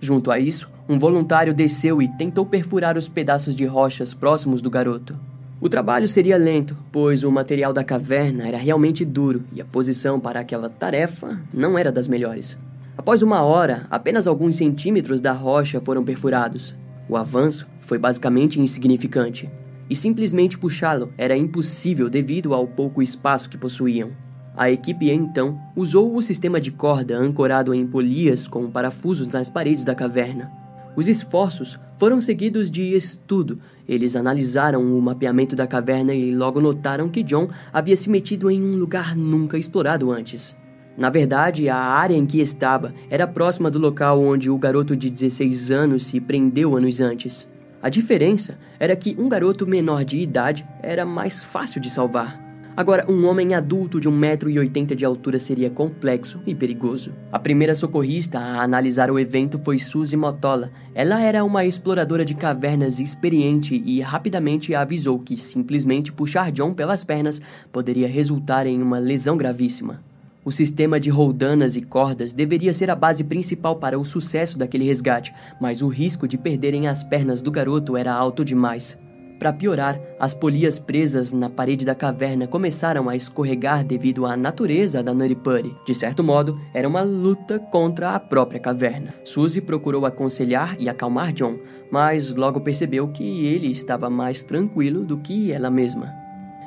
Junto 0.00 0.30
a 0.30 0.38
isso, 0.38 0.68
um 0.88 0.98
voluntário 0.98 1.54
desceu 1.54 2.02
e 2.02 2.08
tentou 2.08 2.44
perfurar 2.44 2.98
os 2.98 3.08
pedaços 3.08 3.54
de 3.54 3.64
rochas 3.64 4.12
próximos 4.12 4.60
do 4.60 4.68
garoto. 4.68 5.18
O 5.64 5.68
trabalho 5.70 6.06
seria 6.06 6.36
lento, 6.36 6.76
pois 6.92 7.24
o 7.24 7.30
material 7.30 7.72
da 7.72 7.82
caverna 7.82 8.46
era 8.46 8.58
realmente 8.58 9.02
duro 9.02 9.44
e 9.50 9.62
a 9.62 9.64
posição 9.64 10.20
para 10.20 10.38
aquela 10.38 10.68
tarefa 10.68 11.40
não 11.54 11.78
era 11.78 11.90
das 11.90 12.06
melhores. 12.06 12.58
Após 12.98 13.22
uma 13.22 13.40
hora, 13.40 13.86
apenas 13.88 14.26
alguns 14.26 14.56
centímetros 14.56 15.22
da 15.22 15.32
rocha 15.32 15.80
foram 15.80 16.04
perfurados. 16.04 16.74
O 17.08 17.16
avanço 17.16 17.66
foi 17.78 17.96
basicamente 17.96 18.60
insignificante, 18.60 19.50
e 19.88 19.96
simplesmente 19.96 20.58
puxá-lo 20.58 21.10
era 21.16 21.34
impossível 21.34 22.10
devido 22.10 22.52
ao 22.52 22.66
pouco 22.66 23.00
espaço 23.00 23.48
que 23.48 23.56
possuíam. 23.56 24.10
A 24.54 24.70
equipe 24.70 25.10
então 25.10 25.58
usou 25.74 26.14
o 26.14 26.20
sistema 26.20 26.60
de 26.60 26.72
corda 26.72 27.16
ancorado 27.16 27.72
em 27.72 27.86
polias 27.86 28.46
com 28.46 28.70
parafusos 28.70 29.28
nas 29.28 29.48
paredes 29.48 29.82
da 29.82 29.94
caverna. 29.94 30.63
Os 30.96 31.08
esforços 31.08 31.78
foram 31.98 32.20
seguidos 32.20 32.70
de 32.70 32.94
estudo. 32.94 33.58
Eles 33.88 34.14
analisaram 34.14 34.82
o 34.82 35.02
mapeamento 35.02 35.56
da 35.56 35.66
caverna 35.66 36.14
e 36.14 36.34
logo 36.34 36.60
notaram 36.60 37.08
que 37.08 37.22
John 37.22 37.48
havia 37.72 37.96
se 37.96 38.08
metido 38.08 38.50
em 38.50 38.62
um 38.62 38.76
lugar 38.76 39.16
nunca 39.16 39.58
explorado 39.58 40.12
antes. 40.12 40.56
Na 40.96 41.10
verdade, 41.10 41.68
a 41.68 41.76
área 41.76 42.14
em 42.14 42.24
que 42.24 42.40
estava 42.40 42.94
era 43.10 43.26
próxima 43.26 43.70
do 43.70 43.78
local 43.78 44.22
onde 44.22 44.48
o 44.48 44.58
garoto 44.58 44.96
de 44.96 45.10
16 45.10 45.72
anos 45.72 46.06
se 46.06 46.20
prendeu 46.20 46.76
anos 46.76 47.00
antes. 47.00 47.48
A 47.82 47.88
diferença 47.88 48.56
era 48.78 48.94
que 48.94 49.16
um 49.18 49.28
garoto 49.28 49.66
menor 49.66 50.04
de 50.04 50.18
idade 50.18 50.66
era 50.80 51.04
mais 51.04 51.42
fácil 51.42 51.80
de 51.80 51.90
salvar. 51.90 52.43
Agora, 52.76 53.08
um 53.08 53.24
homem 53.28 53.54
adulto 53.54 54.00
de 54.00 54.08
1,80m 54.08 54.96
de 54.96 55.04
altura 55.04 55.38
seria 55.38 55.70
complexo 55.70 56.40
e 56.44 56.56
perigoso. 56.56 57.14
A 57.30 57.38
primeira 57.38 57.72
socorrista 57.72 58.40
a 58.40 58.62
analisar 58.62 59.12
o 59.12 59.18
evento 59.18 59.60
foi 59.62 59.78
Suzy 59.78 60.16
Motola. 60.16 60.72
Ela 60.92 61.22
era 61.22 61.44
uma 61.44 61.64
exploradora 61.64 62.24
de 62.24 62.34
cavernas 62.34 62.98
experiente 62.98 63.80
e 63.86 64.00
rapidamente 64.00 64.74
avisou 64.74 65.20
que 65.20 65.36
simplesmente 65.36 66.12
puxar 66.12 66.50
John 66.50 66.74
pelas 66.74 67.04
pernas 67.04 67.40
poderia 67.70 68.08
resultar 68.08 68.66
em 68.66 68.82
uma 68.82 68.98
lesão 68.98 69.36
gravíssima. 69.36 70.02
O 70.44 70.50
sistema 70.50 70.98
de 70.98 71.10
roldanas 71.10 71.76
e 71.76 71.80
cordas 71.80 72.32
deveria 72.32 72.74
ser 72.74 72.90
a 72.90 72.96
base 72.96 73.22
principal 73.22 73.76
para 73.76 73.98
o 73.98 74.04
sucesso 74.04 74.58
daquele 74.58 74.84
resgate, 74.84 75.32
mas 75.60 75.80
o 75.80 75.86
risco 75.86 76.26
de 76.26 76.36
perderem 76.36 76.88
as 76.88 77.04
pernas 77.04 77.40
do 77.40 77.52
garoto 77.52 77.96
era 77.96 78.12
alto 78.12 78.44
demais. 78.44 78.98
Para 79.44 79.52
piorar, 79.52 80.00
as 80.18 80.32
polias 80.32 80.78
presas 80.78 81.30
na 81.30 81.50
parede 81.50 81.84
da 81.84 81.94
caverna 81.94 82.46
começaram 82.46 83.10
a 83.10 83.14
escorregar 83.14 83.84
devido 83.84 84.24
à 84.24 84.38
natureza 84.38 85.02
da 85.02 85.12
Putty. 85.12 85.76
De 85.84 85.94
certo 85.94 86.24
modo, 86.24 86.58
era 86.72 86.88
uma 86.88 87.02
luta 87.02 87.58
contra 87.58 88.14
a 88.14 88.18
própria 88.18 88.58
caverna. 88.58 89.12
Suzy 89.22 89.60
procurou 89.60 90.06
aconselhar 90.06 90.76
e 90.78 90.88
acalmar 90.88 91.30
John, 91.34 91.58
mas 91.90 92.34
logo 92.34 92.62
percebeu 92.62 93.08
que 93.08 93.44
ele 93.44 93.70
estava 93.70 94.08
mais 94.08 94.42
tranquilo 94.42 95.04
do 95.04 95.18
que 95.18 95.52
ela 95.52 95.68
mesma. 95.68 96.10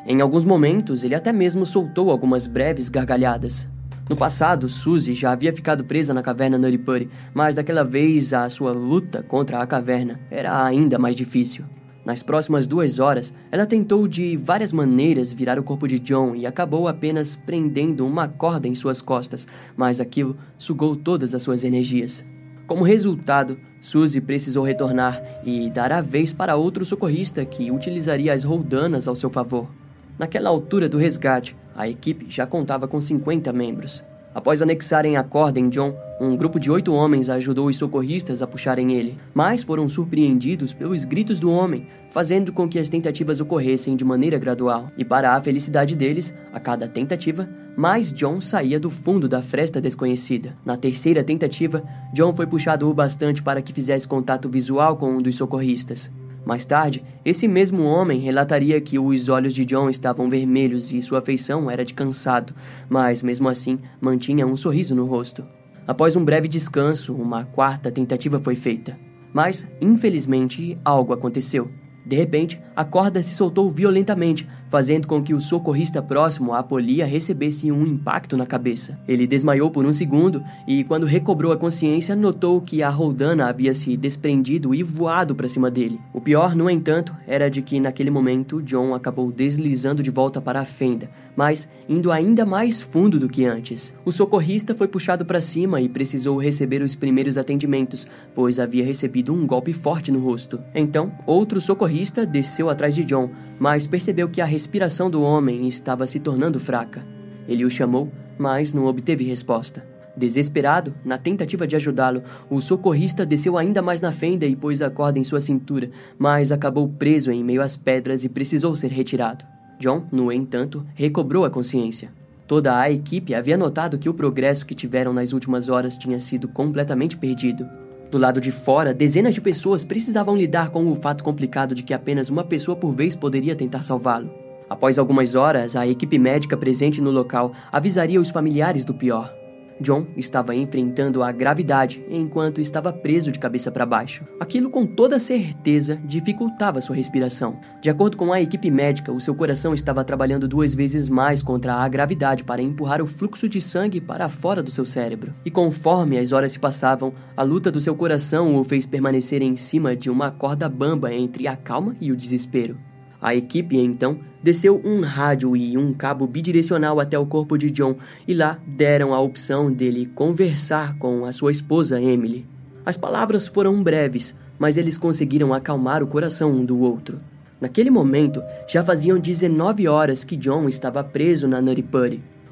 Em 0.05 0.21
alguns 0.21 0.45
momentos, 0.45 1.03
ele 1.03 1.15
até 1.15 1.33
mesmo 1.33 1.65
soltou 1.65 2.11
algumas 2.11 2.45
breves 2.45 2.89
gargalhadas. 2.89 3.67
No 4.07 4.15
passado, 4.15 4.69
Suzy 4.69 5.15
já 5.15 5.31
havia 5.31 5.51
ficado 5.51 5.83
presa 5.83 6.13
na 6.13 6.21
caverna 6.21 6.59
Putty, 6.85 7.09
mas 7.33 7.55
daquela 7.55 7.83
vez 7.83 8.33
a 8.33 8.47
sua 8.49 8.71
luta 8.71 9.23
contra 9.23 9.63
a 9.63 9.65
caverna 9.65 10.19
era 10.29 10.63
ainda 10.63 10.99
mais 10.99 11.15
difícil. 11.15 11.65
Nas 12.07 12.23
próximas 12.23 12.67
duas 12.67 12.99
horas, 12.99 13.33
ela 13.51 13.65
tentou 13.65 14.07
de 14.07 14.37
várias 14.37 14.71
maneiras 14.71 15.33
virar 15.33 15.59
o 15.59 15.63
corpo 15.63 15.85
de 15.85 15.99
John 15.99 16.37
e 16.37 16.45
acabou 16.45 16.87
apenas 16.87 17.35
prendendo 17.35 18.07
uma 18.07 18.29
corda 18.29 18.65
em 18.65 18.73
suas 18.73 19.01
costas, 19.01 19.45
mas 19.75 19.99
aquilo 19.99 20.37
sugou 20.57 20.95
todas 20.95 21.35
as 21.35 21.43
suas 21.43 21.65
energias. 21.65 22.25
Como 22.65 22.85
resultado, 22.85 23.57
Suzy 23.81 24.21
precisou 24.21 24.63
retornar 24.63 25.21
e 25.43 25.69
dar 25.69 25.91
a 25.91 25.99
vez 25.99 26.31
para 26.31 26.55
outro 26.55 26.85
socorrista 26.85 27.43
que 27.43 27.71
utilizaria 27.71 28.31
as 28.31 28.45
roldanas 28.45 29.05
ao 29.05 29.15
seu 29.15 29.29
favor. 29.29 29.69
Naquela 30.17 30.49
altura 30.49 30.87
do 30.87 30.97
resgate, 30.97 31.57
a 31.75 31.89
equipe 31.89 32.27
já 32.29 32.47
contava 32.47 32.87
com 32.87 33.01
50 33.01 33.51
membros. 33.51 34.01
Após 34.37 34.61
anexarem 34.61 35.17
a 35.17 35.23
corda 35.23 35.59
em 35.59 35.67
John, 35.67 35.97
um 36.21 36.37
grupo 36.37 36.59
de 36.59 36.69
oito 36.69 36.93
homens 36.93 37.27
ajudou 37.27 37.69
os 37.69 37.75
socorristas 37.75 38.39
a 38.39 38.45
puxarem 38.45 38.93
ele, 38.93 39.17
mas 39.33 39.63
foram 39.63 39.89
surpreendidos 39.89 40.73
pelos 40.73 41.05
gritos 41.05 41.39
do 41.39 41.49
homem, 41.49 41.87
fazendo 42.11 42.53
com 42.53 42.69
que 42.69 42.77
as 42.77 42.87
tentativas 42.87 43.39
ocorressem 43.39 43.95
de 43.95 44.05
maneira 44.05 44.37
gradual. 44.37 44.91
E 44.95 45.03
para 45.03 45.35
a 45.35 45.41
felicidade 45.41 45.95
deles, 45.95 46.35
a 46.53 46.59
cada 46.59 46.87
tentativa, 46.87 47.49
mais 47.75 48.13
John 48.13 48.39
saía 48.39 48.79
do 48.79 48.91
fundo 48.91 49.27
da 49.27 49.41
fresta 49.41 49.81
desconhecida. 49.81 50.55
Na 50.63 50.77
terceira 50.77 51.23
tentativa, 51.23 51.83
John 52.13 52.31
foi 52.31 52.45
puxado 52.45 52.87
o 52.87 52.93
bastante 52.93 53.41
para 53.41 53.59
que 53.59 53.73
fizesse 53.73 54.07
contato 54.07 54.47
visual 54.47 54.97
com 54.97 55.17
um 55.17 55.21
dos 55.21 55.35
socorristas. 55.35 56.11
Mais 56.47 56.63
tarde, 56.63 57.03
esse 57.25 57.45
mesmo 57.45 57.83
homem 57.83 58.21
relataria 58.21 58.79
que 58.79 58.97
os 58.97 59.27
olhos 59.27 59.53
de 59.53 59.65
John 59.65 59.89
estavam 59.89 60.29
vermelhos 60.29 60.93
e 60.93 61.01
sua 61.01 61.19
feição 61.19 61.69
era 61.69 61.83
de 61.83 61.93
cansado, 61.93 62.55
mas 62.87 63.21
mesmo 63.21 63.49
assim 63.49 63.77
mantinha 63.99 64.47
um 64.47 64.55
sorriso 64.55 64.95
no 64.95 65.05
rosto. 65.05 65.45
Após 65.85 66.15
um 66.15 66.23
breve 66.23 66.47
descanso, 66.47 67.13
uma 67.13 67.43
quarta 67.43 67.91
tentativa 67.91 68.39
foi 68.39 68.55
feita. 68.55 68.97
Mas, 69.33 69.67
infelizmente, 69.81 70.77
algo 70.85 71.11
aconteceu. 71.11 71.69
De 72.07 72.15
repente, 72.15 72.57
a 72.73 72.85
corda 72.85 73.21
se 73.21 73.33
soltou 73.33 73.69
violentamente, 73.69 74.47
fazendo 74.69 75.09
com 75.09 75.21
que 75.21 75.33
o 75.33 75.41
socorrista 75.41 76.01
próximo 76.01 76.53
à 76.53 76.63
polia 76.63 77.05
recebesse 77.05 77.69
um 77.69 77.85
impacto 77.85 78.37
na 78.37 78.45
cabeça. 78.45 78.97
Ele 79.05 79.27
desmaiou 79.27 79.69
por 79.69 79.85
um 79.85 79.91
segundo 79.91 80.41
e, 80.65 80.85
quando 80.85 81.05
recobrou 81.05 81.51
a 81.51 81.57
consciência, 81.57 82.15
notou 82.15 82.61
que 82.61 82.81
a 82.81 82.89
roldana 82.89 83.49
havia 83.49 83.73
se 83.73 83.97
desprendido 83.97 84.73
e 84.73 84.83
voado 84.83 85.35
para 85.35 85.49
cima 85.49 85.69
dele. 85.69 85.99
O 86.13 86.21
pior, 86.21 86.55
no 86.55 86.69
entanto, 86.69 87.13
era 87.27 87.49
de 87.49 87.61
que 87.61 87.77
naquele 87.77 88.09
momento 88.09 88.61
John 88.61 88.93
acabou 88.93 89.29
deslizando 89.29 90.01
de 90.01 90.09
volta 90.09 90.39
para 90.39 90.61
a 90.61 90.65
fenda, 90.65 91.09
mas 91.35 91.67
indo 91.89 92.09
ainda 92.09 92.45
mais 92.45 92.79
fundo 92.79 93.19
do 93.19 93.27
que 93.27 93.43
antes. 93.43 93.93
O 94.05 94.13
socorrista 94.13 94.73
foi 94.73 94.87
puxado 94.87 95.25
para 95.25 95.41
cima 95.41 95.81
e 95.81 95.89
precisou 95.89 96.37
receber 96.37 96.81
os 96.81 96.95
primeiros 96.95 97.37
atendimentos, 97.37 98.07
pois 98.33 98.59
havia 98.59 98.85
recebido 98.85 99.33
um 99.33 99.45
golpe 99.45 99.73
forte 99.73 100.09
no 100.09 100.19
rosto. 100.19 100.61
Então, 100.73 101.11
outro 101.25 101.59
socorrista 101.59 101.96
desceu 102.25 102.69
atrás 102.69 102.93
de 102.93 103.03
John, 103.03 103.29
mas 103.59 103.87
percebeu 103.87 104.29
que 104.29 104.41
a 104.41 104.45
respiração 104.45 105.09
do 105.09 105.21
homem 105.21 105.67
estava 105.67 106.05
se 106.05 106.19
tornando 106.19 106.59
fraca. 106.59 107.05
Ele 107.47 107.65
o 107.65 107.69
chamou, 107.69 108.11
mas 108.37 108.73
não 108.73 108.85
obteve 108.85 109.23
resposta. 109.23 109.87
Desesperado, 110.15 110.95
na 111.05 111.17
tentativa 111.17 111.67
de 111.67 111.75
ajudá-lo, 111.75 112.23
o 112.49 112.59
socorrista 112.59 113.25
desceu 113.25 113.57
ainda 113.57 113.81
mais 113.81 114.01
na 114.01 114.11
fenda 114.11 114.45
e 114.45 114.55
pôs 114.55 114.81
a 114.81 114.89
corda 114.89 115.19
em 115.19 115.23
sua 115.23 115.39
cintura, 115.39 115.91
mas 116.17 116.51
acabou 116.51 116.89
preso 116.89 117.31
em 117.31 117.43
meio 117.43 117.61
às 117.61 117.75
pedras 117.75 118.23
e 118.23 118.29
precisou 118.29 118.75
ser 118.75 118.91
retirado. 118.91 119.45
John, 119.79 120.07
no 120.11 120.31
entanto, 120.31 120.83
recobrou 120.95 121.45
a 121.45 121.51
consciência. 121.51 122.11
Toda 122.47 122.79
a 122.79 122.89
equipe 122.89 123.35
havia 123.35 123.57
notado 123.57 123.99
que 123.99 124.09
o 124.09 124.13
progresso 124.13 124.65
que 124.65 124.73
tiveram 124.73 125.13
nas 125.13 125.33
últimas 125.33 125.69
horas 125.69 125.95
tinha 125.95 126.19
sido 126.19 126.47
completamente 126.47 127.15
perdido. 127.15 127.67
Do 128.09 128.17
lado 128.17 128.39
de 128.39 128.51
fora, 128.51 128.93
dezenas 128.93 129.33
de 129.33 129.41
pessoas 129.41 129.83
precisavam 129.83 130.35
lidar 130.35 130.69
com 130.69 130.85
o 130.87 130.95
fato 130.95 131.23
complicado 131.23 131.75
de 131.75 131.83
que 131.83 131.93
apenas 131.93 132.29
uma 132.29 132.43
pessoa 132.43 132.75
por 132.75 132.95
vez 132.95 133.15
poderia 133.15 133.55
tentar 133.55 133.81
salvá-lo. 133.81 134.31
Após 134.69 134.97
algumas 134.97 135.35
horas, 135.35 135.75
a 135.75 135.85
equipe 135.85 136.17
médica 136.17 136.57
presente 136.57 137.01
no 137.01 137.11
local 137.11 137.51
avisaria 137.71 138.19
os 138.19 138.29
familiares 138.29 138.85
do 138.85 138.93
pior. 138.93 139.33
John 139.79 140.07
estava 140.15 140.55
enfrentando 140.55 141.23
a 141.23 141.31
gravidade 141.31 142.03
enquanto 142.09 142.61
estava 142.61 142.91
preso 142.91 143.31
de 143.31 143.39
cabeça 143.39 143.71
para 143.71 143.85
baixo. 143.85 144.25
Aquilo 144.39 144.69
com 144.69 144.85
toda 144.85 145.19
certeza 145.19 145.99
dificultava 146.03 146.81
sua 146.81 146.95
respiração. 146.95 147.59
De 147.81 147.89
acordo 147.89 148.17
com 148.17 148.33
a 148.33 148.41
equipe 148.41 148.71
médica, 148.71 149.11
o 149.11 149.19
seu 149.19 149.35
coração 149.35 149.73
estava 149.73 150.03
trabalhando 150.03 150.47
duas 150.47 150.73
vezes 150.73 151.09
mais 151.09 151.43
contra 151.43 151.75
a 151.75 151.87
gravidade 151.87 152.43
para 152.43 152.61
empurrar 152.61 153.01
o 153.01 153.07
fluxo 153.07 153.47
de 153.47 153.61
sangue 153.61 154.01
para 154.01 154.29
fora 154.29 154.63
do 154.63 154.71
seu 154.71 154.85
cérebro. 154.85 155.33
E 155.45 155.51
conforme 155.51 156.17
as 156.17 156.31
horas 156.31 156.51
se 156.51 156.59
passavam, 156.59 157.13
a 157.35 157.43
luta 157.43 157.71
do 157.71 157.81
seu 157.81 157.95
coração 157.95 158.55
o 158.55 158.63
fez 158.63 158.85
permanecer 158.85 159.41
em 159.41 159.55
cima 159.55 159.95
de 159.95 160.09
uma 160.09 160.31
corda 160.31 160.67
bamba 160.69 161.13
entre 161.13 161.47
a 161.47 161.55
calma 161.55 161.95
e 162.01 162.11
o 162.11 162.15
desespero. 162.15 162.86
A 163.21 163.33
equipe, 163.33 163.77
então, 163.77 164.19
desceu 164.43 164.81
um 164.85 165.01
rádio 165.01 165.55
e 165.55 165.77
um 165.77 165.91
cabo 165.93 166.27
bidirecional 166.27 166.99
até 166.99 167.17
o 167.17 167.25
corpo 167.25 167.57
de 167.57 167.71
John 167.71 167.95
e 168.27 168.33
lá 168.33 168.59
deram 168.67 169.13
a 169.13 169.19
opção 169.19 169.71
dele 169.71 170.05
conversar 170.13 170.97
com 170.97 171.25
a 171.25 171.31
sua 171.31 171.51
esposa 171.51 172.01
Emily. 172.01 172.45
As 172.85 172.95
palavras 172.95 173.47
foram 173.47 173.81
breves, 173.81 174.35
mas 174.59 174.77
eles 174.77 174.97
conseguiram 174.97 175.53
acalmar 175.53 176.03
o 176.03 176.07
coração 176.07 176.51
um 176.51 176.63
do 176.63 176.79
outro. 176.79 177.19
Naquele 177.59 177.89
momento, 177.89 178.41
já 178.67 178.83
faziam 178.83 179.19
19 179.19 179.87
horas 179.87 180.23
que 180.23 180.35
John 180.35 180.69
estava 180.69 181.03
preso 181.03 181.47
na 181.47 181.59
Nutty. 181.59 181.83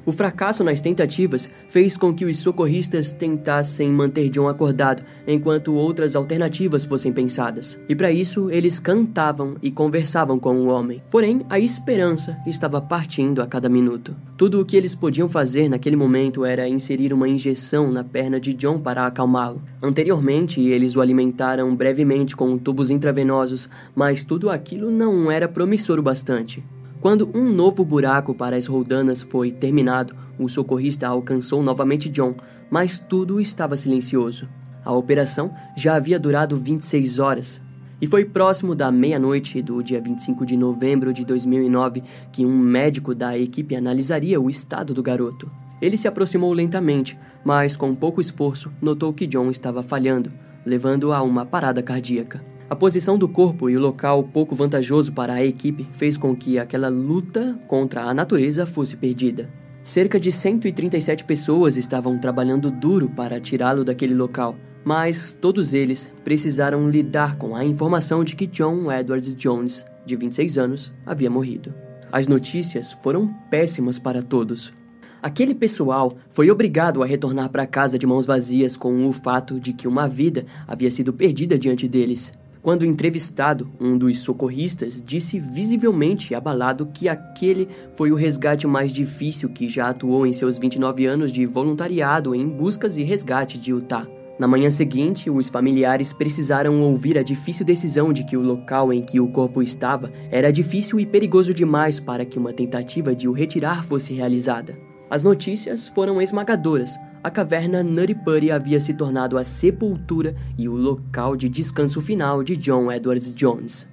O 0.06 0.12
fracasso 0.12 0.62
nas 0.62 0.80
tentativas 0.80 1.50
fez 1.68 1.96
com 1.96 2.14
que 2.14 2.24
os 2.24 2.36
socorristas 2.36 3.10
tentassem 3.10 3.90
manter 3.90 4.28
John 4.28 4.46
acordado 4.46 5.02
enquanto 5.26 5.74
outras 5.74 6.14
alternativas 6.14 6.84
fossem 6.84 7.12
pensadas. 7.12 7.76
E 7.88 7.94
para 7.96 8.12
isso, 8.12 8.48
eles 8.48 8.78
cantavam 8.78 9.56
e 9.60 9.68
conversavam 9.68 10.38
com 10.38 10.54
o 10.58 10.68
homem. 10.68 11.02
Porém, 11.10 11.44
a 11.50 11.58
esperança 11.58 12.38
estava 12.46 12.80
partindo 12.80 13.42
a 13.42 13.48
cada 13.48 13.68
minuto. 13.68 14.14
Tudo 14.36 14.60
o 14.60 14.64
que 14.64 14.76
eles 14.76 14.94
podiam 14.94 15.28
fazer 15.28 15.68
naquele 15.68 15.96
momento 15.96 16.44
era 16.44 16.68
inserir 16.68 17.12
uma 17.12 17.28
injeção 17.28 17.90
na 17.90 18.04
perna 18.04 18.38
de 18.38 18.54
John 18.54 18.78
para 18.78 19.06
acalmá-lo. 19.06 19.60
Anteriormente, 19.82 20.60
eles 20.60 20.94
o 20.94 21.00
alimentaram 21.00 21.74
brevemente 21.74 22.36
com 22.36 22.56
tubos 22.56 22.90
intravenosos, 22.90 23.68
mas 23.92 24.22
tudo 24.22 24.50
aquilo 24.50 24.88
não 24.88 25.32
era 25.32 25.48
promissor 25.48 25.98
o 25.98 26.02
bastante. 26.02 26.62
Quando 27.00 27.30
um 27.34 27.52
novo 27.52 27.84
buraco 27.84 28.34
para 28.34 28.56
as 28.56 28.66
roldanas 28.66 29.22
foi 29.22 29.50
terminado, 29.50 30.14
o 30.38 30.48
socorrista 30.48 31.06
alcançou 31.06 31.62
novamente 31.62 32.08
John, 32.08 32.34
mas 32.70 32.98
tudo 32.98 33.40
estava 33.40 33.76
silencioso. 33.76 34.48
A 34.84 34.92
operação 34.92 35.50
já 35.76 35.94
havia 35.94 36.18
durado 36.18 36.56
26 36.56 37.18
horas. 37.18 37.60
E 38.00 38.06
foi 38.06 38.24
próximo 38.24 38.74
da 38.74 38.92
meia-noite 38.92 39.62
do 39.62 39.82
dia 39.82 40.00
25 40.00 40.44
de 40.44 40.56
novembro 40.56 41.12
de 41.12 41.24
2009 41.24 42.02
que 42.30 42.44
um 42.44 42.58
médico 42.58 43.14
da 43.14 43.38
equipe 43.38 43.74
analisaria 43.74 44.40
o 44.40 44.50
estado 44.50 44.92
do 44.92 45.02
garoto. 45.02 45.50
Ele 45.80 45.96
se 45.96 46.08
aproximou 46.08 46.52
lentamente, 46.52 47.18
mas 47.44 47.76
com 47.76 47.94
pouco 47.94 48.20
esforço 48.20 48.72
notou 48.80 49.12
que 49.12 49.26
John 49.26 49.50
estava 49.50 49.82
falhando, 49.82 50.30
levando 50.64 51.12
a 51.12 51.22
uma 51.22 51.44
parada 51.44 51.82
cardíaca. 51.82 52.55
A 52.68 52.74
posição 52.74 53.16
do 53.16 53.28
corpo 53.28 53.70
e 53.70 53.76
o 53.76 53.80
local 53.80 54.24
pouco 54.24 54.52
vantajoso 54.52 55.12
para 55.12 55.34
a 55.34 55.44
equipe 55.44 55.86
fez 55.92 56.16
com 56.16 56.34
que 56.34 56.58
aquela 56.58 56.88
luta 56.88 57.56
contra 57.68 58.02
a 58.02 58.12
natureza 58.12 58.66
fosse 58.66 58.96
perdida. 58.96 59.48
Cerca 59.84 60.18
de 60.18 60.32
137 60.32 61.24
pessoas 61.24 61.76
estavam 61.76 62.18
trabalhando 62.18 62.68
duro 62.68 63.08
para 63.08 63.38
tirá-lo 63.40 63.84
daquele 63.84 64.14
local, 64.14 64.56
mas 64.84 65.32
todos 65.32 65.74
eles 65.74 66.10
precisaram 66.24 66.90
lidar 66.90 67.36
com 67.36 67.54
a 67.54 67.64
informação 67.64 68.24
de 68.24 68.34
que 68.34 68.48
John 68.48 68.90
Edwards 68.90 69.36
Jones, 69.36 69.86
de 70.04 70.16
26 70.16 70.58
anos, 70.58 70.92
havia 71.06 71.30
morrido. 71.30 71.72
As 72.10 72.26
notícias 72.26 72.90
foram 72.90 73.28
péssimas 73.48 74.00
para 74.00 74.24
todos. 74.24 74.74
Aquele 75.22 75.54
pessoal 75.54 76.16
foi 76.30 76.50
obrigado 76.50 77.00
a 77.00 77.06
retornar 77.06 77.48
para 77.48 77.64
casa 77.64 77.96
de 77.96 78.06
mãos 78.06 78.26
vazias 78.26 78.76
com 78.76 79.06
o 79.06 79.12
fato 79.12 79.60
de 79.60 79.72
que 79.72 79.86
uma 79.86 80.08
vida 80.08 80.44
havia 80.66 80.90
sido 80.90 81.12
perdida 81.12 81.56
diante 81.56 81.86
deles. 81.86 82.32
Quando 82.66 82.84
entrevistado, 82.84 83.70
um 83.80 83.96
dos 83.96 84.18
socorristas 84.18 85.00
disse 85.00 85.38
visivelmente 85.38 86.34
abalado 86.34 86.84
que 86.86 87.08
aquele 87.08 87.68
foi 87.94 88.10
o 88.10 88.16
resgate 88.16 88.66
mais 88.66 88.92
difícil 88.92 89.50
que 89.50 89.68
já 89.68 89.90
atuou 89.90 90.26
em 90.26 90.32
seus 90.32 90.58
29 90.58 91.06
anos 91.06 91.30
de 91.30 91.46
voluntariado 91.46 92.34
em 92.34 92.48
buscas 92.48 92.96
e 92.96 93.04
resgate 93.04 93.56
de 93.56 93.70
Utah. 93.70 94.04
Na 94.36 94.48
manhã 94.48 94.68
seguinte, 94.68 95.30
os 95.30 95.48
familiares 95.48 96.12
precisaram 96.12 96.82
ouvir 96.82 97.16
a 97.16 97.22
difícil 97.22 97.64
decisão 97.64 98.12
de 98.12 98.24
que 98.24 98.36
o 98.36 98.42
local 98.42 98.92
em 98.92 99.00
que 99.00 99.20
o 99.20 99.28
corpo 99.28 99.62
estava 99.62 100.10
era 100.28 100.50
difícil 100.50 100.98
e 100.98 101.06
perigoso 101.06 101.54
demais 101.54 102.00
para 102.00 102.24
que 102.24 102.36
uma 102.36 102.52
tentativa 102.52 103.14
de 103.14 103.28
o 103.28 103.32
retirar 103.32 103.84
fosse 103.84 104.12
realizada. 104.12 104.76
As 105.08 105.22
notícias 105.22 105.86
foram 105.86 106.20
esmagadoras. 106.20 106.98
A 107.26 107.30
caverna 107.30 107.82
Nutty 107.82 108.52
havia 108.52 108.78
se 108.78 108.94
tornado 108.94 109.36
a 109.36 109.42
sepultura 109.42 110.36
e 110.56 110.68
o 110.68 110.76
local 110.76 111.34
de 111.34 111.48
descanso 111.48 112.00
final 112.00 112.40
de 112.40 112.56
John 112.56 112.88
Edwards 112.92 113.34
Jones. 113.34 113.88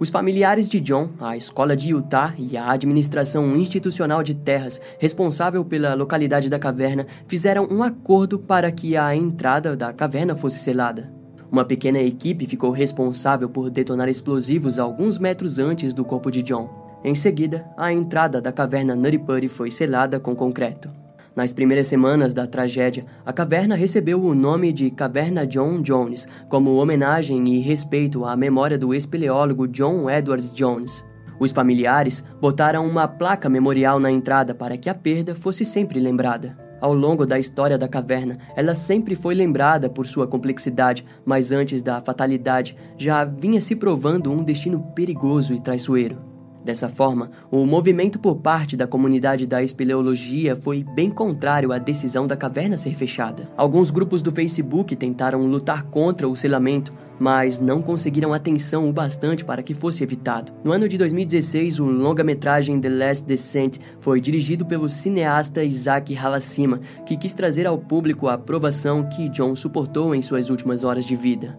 Os 0.00 0.10
familiares 0.10 0.68
de 0.68 0.80
John, 0.80 1.10
a 1.20 1.36
escola 1.36 1.76
de 1.76 1.90
Utah 1.90 2.34
e 2.36 2.56
a 2.56 2.68
administração 2.68 3.54
institucional 3.54 4.24
de 4.24 4.34
terras 4.34 4.80
responsável 4.98 5.64
pela 5.64 5.94
localidade 5.94 6.50
da 6.50 6.58
caverna 6.58 7.06
fizeram 7.28 7.68
um 7.70 7.84
acordo 7.84 8.40
para 8.40 8.72
que 8.72 8.96
a 8.96 9.14
entrada 9.14 9.76
da 9.76 9.92
caverna 9.92 10.34
fosse 10.34 10.58
selada. 10.58 11.14
Uma 11.48 11.64
pequena 11.64 12.00
equipe 12.00 12.44
ficou 12.44 12.72
responsável 12.72 13.48
por 13.48 13.70
detonar 13.70 14.08
explosivos 14.08 14.80
alguns 14.80 15.16
metros 15.16 15.60
antes 15.60 15.94
do 15.94 16.04
corpo 16.04 16.28
de 16.28 16.42
John. 16.42 16.85
Em 17.06 17.14
seguida, 17.14 17.64
a 17.76 17.92
entrada 17.92 18.40
da 18.40 18.50
caverna 18.50 18.96
Putty 19.24 19.46
foi 19.46 19.70
selada 19.70 20.18
com 20.18 20.34
concreto. 20.34 20.90
Nas 21.36 21.52
primeiras 21.52 21.86
semanas 21.86 22.34
da 22.34 22.48
tragédia, 22.48 23.06
a 23.24 23.32
caverna 23.32 23.76
recebeu 23.76 24.20
o 24.20 24.34
nome 24.34 24.72
de 24.72 24.90
Caverna 24.90 25.46
John 25.46 25.80
Jones, 25.80 26.26
como 26.48 26.74
homenagem 26.74 27.46
e 27.46 27.60
respeito 27.60 28.24
à 28.24 28.36
memória 28.36 28.76
do 28.76 28.92
espeleólogo 28.92 29.68
John 29.68 30.10
Edwards 30.10 30.52
Jones. 30.52 31.06
Os 31.38 31.52
familiares 31.52 32.24
botaram 32.40 32.84
uma 32.84 33.06
placa 33.06 33.48
memorial 33.48 34.00
na 34.00 34.10
entrada 34.10 34.52
para 34.52 34.76
que 34.76 34.90
a 34.90 34.94
perda 34.94 35.32
fosse 35.32 35.64
sempre 35.64 36.00
lembrada. 36.00 36.58
Ao 36.80 36.92
longo 36.92 37.24
da 37.24 37.38
história 37.38 37.78
da 37.78 37.86
caverna, 37.86 38.36
ela 38.56 38.74
sempre 38.74 39.14
foi 39.14 39.36
lembrada 39.36 39.88
por 39.88 40.08
sua 40.08 40.26
complexidade, 40.26 41.06
mas 41.24 41.52
antes 41.52 41.82
da 41.82 42.00
fatalidade 42.00 42.76
já 42.98 43.24
vinha 43.24 43.60
se 43.60 43.76
provando 43.76 44.32
um 44.32 44.42
destino 44.42 44.92
perigoso 44.92 45.54
e 45.54 45.60
traiçoeiro. 45.60 46.34
Dessa 46.66 46.88
forma, 46.88 47.30
o 47.48 47.64
movimento 47.64 48.18
por 48.18 48.38
parte 48.38 48.76
da 48.76 48.88
comunidade 48.88 49.46
da 49.46 49.62
espeleologia 49.62 50.56
foi 50.56 50.82
bem 50.82 51.08
contrário 51.08 51.70
à 51.70 51.78
decisão 51.78 52.26
da 52.26 52.36
caverna 52.36 52.76
ser 52.76 52.92
fechada. 52.92 53.48
Alguns 53.56 53.92
grupos 53.92 54.20
do 54.20 54.32
Facebook 54.32 54.96
tentaram 54.96 55.46
lutar 55.46 55.84
contra 55.84 56.28
o 56.28 56.34
selamento, 56.34 56.92
mas 57.20 57.60
não 57.60 57.80
conseguiram 57.80 58.34
atenção 58.34 58.88
o 58.88 58.92
bastante 58.92 59.44
para 59.44 59.62
que 59.62 59.74
fosse 59.74 60.02
evitado. 60.02 60.52
No 60.64 60.72
ano 60.72 60.88
de 60.88 60.98
2016, 60.98 61.78
o 61.78 61.84
longa-metragem 61.84 62.80
The 62.80 62.88
Last 62.88 63.24
Descent 63.26 63.78
foi 64.00 64.20
dirigido 64.20 64.66
pelo 64.66 64.88
cineasta 64.88 65.62
Isaac 65.62 66.16
Halacima, 66.16 66.80
que 67.06 67.16
quis 67.16 67.32
trazer 67.32 67.64
ao 67.68 67.78
público 67.78 68.26
a 68.26 68.34
aprovação 68.34 69.08
que 69.08 69.28
John 69.28 69.54
suportou 69.54 70.16
em 70.16 70.20
suas 70.20 70.50
últimas 70.50 70.82
horas 70.82 71.04
de 71.04 71.14
vida. 71.14 71.56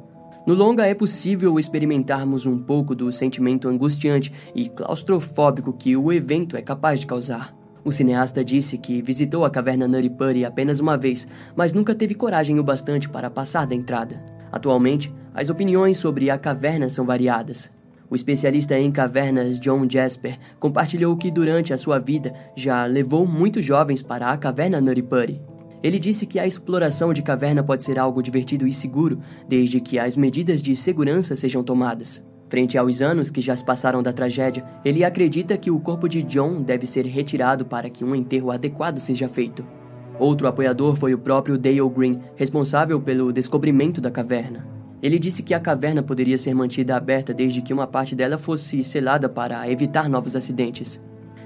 No 0.48 0.54
longa 0.54 0.88
é 0.88 0.94
possível 0.94 1.60
experimentarmos 1.60 2.46
um 2.46 2.58
pouco 2.58 2.96
do 2.96 3.12
sentimento 3.12 3.68
angustiante 3.68 4.32
e 4.56 4.70
claustrofóbico 4.70 5.74
que 5.74 5.98
o 5.98 6.10
evento 6.14 6.56
é 6.56 6.62
capaz 6.62 7.02
de 7.02 7.06
causar. 7.06 7.54
O 7.84 7.92
cineasta 7.92 8.46
disse 8.46 8.78
que 8.78 9.02
visitou 9.02 9.44
a 9.44 9.50
caverna 9.50 9.90
Putty 10.10 10.46
apenas 10.46 10.80
uma 10.80 10.98
vez, 10.98 11.28
mas 11.54 11.74
nunca 11.74 11.94
teve 11.94 12.16
coragem 12.16 12.58
o 12.60 12.64
bastante 12.64 13.10
para 13.10 13.30
passar 13.30 13.68
da 13.68 13.76
entrada. 13.76 14.24
Atualmente, 14.50 15.14
as 15.34 15.50
opiniões 15.50 15.98
sobre 15.98 16.30
a 16.30 16.38
caverna 16.38 16.90
são 16.90 17.06
variadas. 17.06 17.70
O 18.10 18.16
especialista 18.16 18.80
em 18.80 18.90
cavernas 18.90 19.60
John 19.60 19.86
Jasper 19.90 20.38
compartilhou 20.58 21.18
que 21.18 21.30
durante 21.30 21.74
a 21.74 21.78
sua 21.78 22.00
vida 22.00 22.34
já 22.56 22.86
levou 22.86 23.28
muitos 23.28 23.66
jovens 23.66 24.02
para 24.02 24.32
a 24.32 24.38
caverna 24.38 24.82
Putty. 24.82 25.57
Ele 25.84 26.00
disse 26.00 26.26
que 26.26 26.40
a 26.40 26.48
exploração 26.48 27.13
de 27.13 27.22
caverna 27.22 27.63
pode 27.63 27.84
ser 27.84 28.00
algo 28.00 28.22
divertido 28.22 28.68
e 28.68 28.72
seguro, 28.72 29.20
desde 29.48 29.80
que 29.80 30.00
as 30.00 30.18
medidas 30.18 30.62
de 30.62 30.76
segurança 30.76 31.36
sejam 31.36 31.63
tomadas. 31.63 32.24
Frente 32.50 32.78
aos 32.78 33.02
anos 33.02 33.30
que 33.30 33.42
já 33.42 33.56
se 33.56 33.63
passaram 33.63 34.02
da 34.02 34.13
tragédia, 34.13 34.66
ele 34.84 35.04
acredita 35.04 35.58
que 35.58 35.70
o 35.70 35.80
corpo 35.80 36.08
de 36.08 36.24
John 36.24 36.62
deve 36.62 36.88
ser 36.88 37.06
retirado 37.06 37.66
para 37.66 37.90
que 37.90 38.06
um 38.06 38.16
enterro 38.16 38.52
adequado 38.52 39.00
seja 39.00 39.28
feito. 39.28 39.68
Outro 40.18 40.48
apoiador 40.48 40.96
foi 40.96 41.13
o 41.13 41.20
próprio 41.20 41.58
Dale 41.58 41.90
Green, 41.90 42.20
responsável 42.36 43.00
pelo 43.00 43.32
descobrimento 43.32 44.02
da 44.02 44.10
caverna. 44.10 44.66
Ele 45.02 45.20
disse 45.20 45.44
que 45.44 45.54
a 45.54 45.60
caverna 45.60 46.02
poderia 46.02 46.38
ser 46.38 46.56
mantida 46.56 46.96
aberta 46.96 47.34
desde 47.34 47.62
que 47.62 47.74
uma 47.74 47.86
parte 47.86 48.16
dela 48.16 48.38
fosse 48.38 48.84
selada 48.84 49.30
para 49.30 49.70
evitar 49.70 50.10
novos 50.10 50.36
acidentes. 50.36 51.00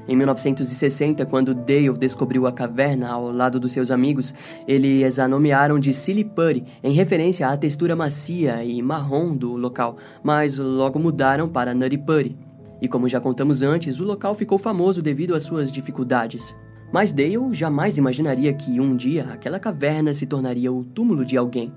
Em 0.07 0.15
1960, 0.15 1.25
quando 1.27 1.53
Dale 1.53 1.97
descobriu 1.97 2.47
a 2.47 2.51
caverna 2.51 3.09
ao 3.09 3.31
lado 3.31 3.59
dos 3.59 3.71
seus 3.71 3.91
amigos, 3.91 4.33
eles 4.67 5.19
a 5.19 5.27
nomearam 5.27 5.79
de 5.79 5.93
Silly 5.93 6.23
Putty, 6.23 6.63
em 6.83 6.93
referência 6.93 7.47
à 7.47 7.55
textura 7.55 7.95
macia 7.95 8.63
e 8.63 8.81
marrom 8.81 9.35
do 9.35 9.55
local, 9.55 9.95
mas 10.23 10.57
logo 10.57 10.99
mudaram 10.99 11.47
para 11.47 11.73
Putty. 11.73 12.35
E 12.81 12.87
como 12.87 13.07
já 13.07 13.19
contamos 13.19 13.61
antes, 13.61 13.99
o 13.99 14.03
local 14.03 14.33
ficou 14.33 14.57
famoso 14.57 15.03
devido 15.03 15.35
às 15.35 15.43
suas 15.43 15.71
dificuldades. 15.71 16.55
Mas 16.91 17.13
Dale 17.13 17.53
jamais 17.53 17.97
imaginaria 17.97 18.51
que 18.53 18.79
um 18.81 18.95
dia 18.95 19.25
aquela 19.31 19.59
caverna 19.59 20.13
se 20.13 20.25
tornaria 20.25 20.73
o 20.73 20.83
túmulo 20.83 21.23
de 21.23 21.37
alguém. 21.37 21.71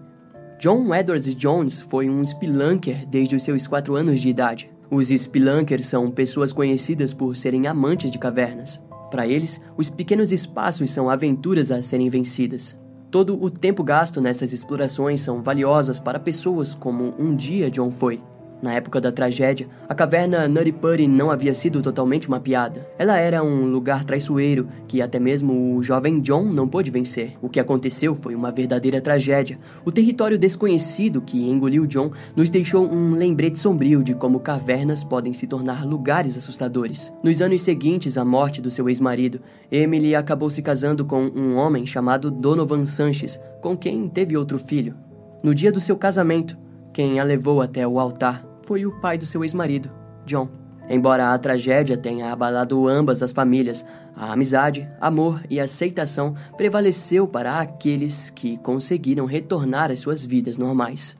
John 0.58 0.94
Edwards 0.94 1.34
Jones 1.34 1.80
foi 1.80 2.08
um 2.08 2.24
spelunker 2.24 3.06
desde 3.06 3.36
os 3.36 3.42
seus 3.42 3.66
4 3.66 3.94
anos 3.96 4.20
de 4.20 4.30
idade. 4.30 4.73
Os 4.90 5.08
spelunkers 5.08 5.86
são 5.86 6.10
pessoas 6.10 6.52
conhecidas 6.52 7.12
por 7.12 7.36
serem 7.36 7.66
amantes 7.66 8.10
de 8.10 8.18
cavernas. 8.18 8.80
Para 9.10 9.26
eles, 9.26 9.60
os 9.76 9.88
pequenos 9.88 10.32
espaços 10.32 10.90
são 10.90 11.08
aventuras 11.08 11.70
a 11.70 11.80
serem 11.80 12.08
vencidas. 12.08 12.78
Todo 13.10 13.40
o 13.40 13.48
tempo 13.48 13.84
gasto 13.84 14.20
nessas 14.20 14.52
explorações 14.52 15.20
são 15.20 15.42
valiosas 15.42 16.00
para 16.00 16.18
pessoas 16.18 16.74
como 16.74 17.14
um 17.18 17.34
dia 17.34 17.70
John 17.70 17.90
foi. 17.90 18.18
Na 18.64 18.72
época 18.72 18.98
da 18.98 19.12
tragédia, 19.12 19.68
a 19.86 19.94
caverna 19.94 20.48
Nutty 20.48 21.06
não 21.06 21.30
havia 21.30 21.52
sido 21.52 21.82
totalmente 21.82 22.30
mapeada. 22.30 22.88
Ela 22.98 23.18
era 23.18 23.44
um 23.44 23.66
lugar 23.66 24.04
traiçoeiro 24.04 24.66
que 24.88 25.02
até 25.02 25.20
mesmo 25.20 25.76
o 25.76 25.82
jovem 25.82 26.18
John 26.22 26.44
não 26.44 26.66
pôde 26.66 26.90
vencer. 26.90 27.34
O 27.42 27.48
que 27.50 27.60
aconteceu 27.60 28.16
foi 28.16 28.34
uma 28.34 28.50
verdadeira 28.50 29.02
tragédia. 29.02 29.58
O 29.84 29.92
território 29.92 30.38
desconhecido 30.38 31.20
que 31.20 31.46
engoliu 31.46 31.86
John 31.86 32.10
nos 32.34 32.48
deixou 32.48 32.90
um 32.90 33.14
lembrete 33.14 33.58
sombrio 33.58 34.02
de 34.02 34.14
como 34.14 34.40
cavernas 34.40 35.04
podem 35.04 35.34
se 35.34 35.46
tornar 35.46 35.84
lugares 35.84 36.34
assustadores. 36.38 37.12
Nos 37.22 37.42
anos 37.42 37.60
seguintes 37.60 38.16
à 38.16 38.24
morte 38.24 38.62
do 38.62 38.70
seu 38.70 38.88
ex-marido, 38.88 39.42
Emily 39.70 40.14
acabou 40.14 40.48
se 40.48 40.62
casando 40.62 41.04
com 41.04 41.30
um 41.36 41.56
homem 41.56 41.84
chamado 41.84 42.30
Donovan 42.30 42.86
Sanches, 42.86 43.38
com 43.60 43.76
quem 43.76 44.08
teve 44.08 44.38
outro 44.38 44.58
filho. 44.58 44.96
No 45.42 45.54
dia 45.54 45.70
do 45.70 45.82
seu 45.82 45.98
casamento, 45.98 46.56
quem 46.94 47.20
a 47.20 47.24
levou 47.24 47.60
até 47.60 47.86
o 47.86 48.00
altar 48.00 48.53
foi 48.66 48.86
o 48.86 48.92
pai 49.00 49.18
do 49.18 49.26
seu 49.26 49.42
ex-marido, 49.42 49.90
John. 50.24 50.48
Embora 50.88 51.32
a 51.32 51.38
tragédia 51.38 51.96
tenha 51.96 52.30
abalado 52.30 52.86
ambas 52.86 53.22
as 53.22 53.32
famílias, 53.32 53.86
a 54.14 54.32
amizade, 54.32 54.86
amor 55.00 55.42
e 55.48 55.58
aceitação 55.58 56.34
prevaleceu 56.56 57.26
para 57.26 57.58
aqueles 57.58 58.28
que 58.30 58.58
conseguiram 58.58 59.24
retornar 59.24 59.90
às 59.90 60.00
suas 60.00 60.24
vidas 60.24 60.58
normais. 60.58 61.16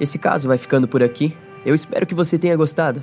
Esse 0.00 0.18
caso 0.18 0.46
vai 0.46 0.56
ficando 0.56 0.86
por 0.86 1.02
aqui. 1.02 1.36
Eu 1.66 1.74
espero 1.74 2.06
que 2.06 2.14
você 2.14 2.38
tenha 2.38 2.56
gostado. 2.56 3.02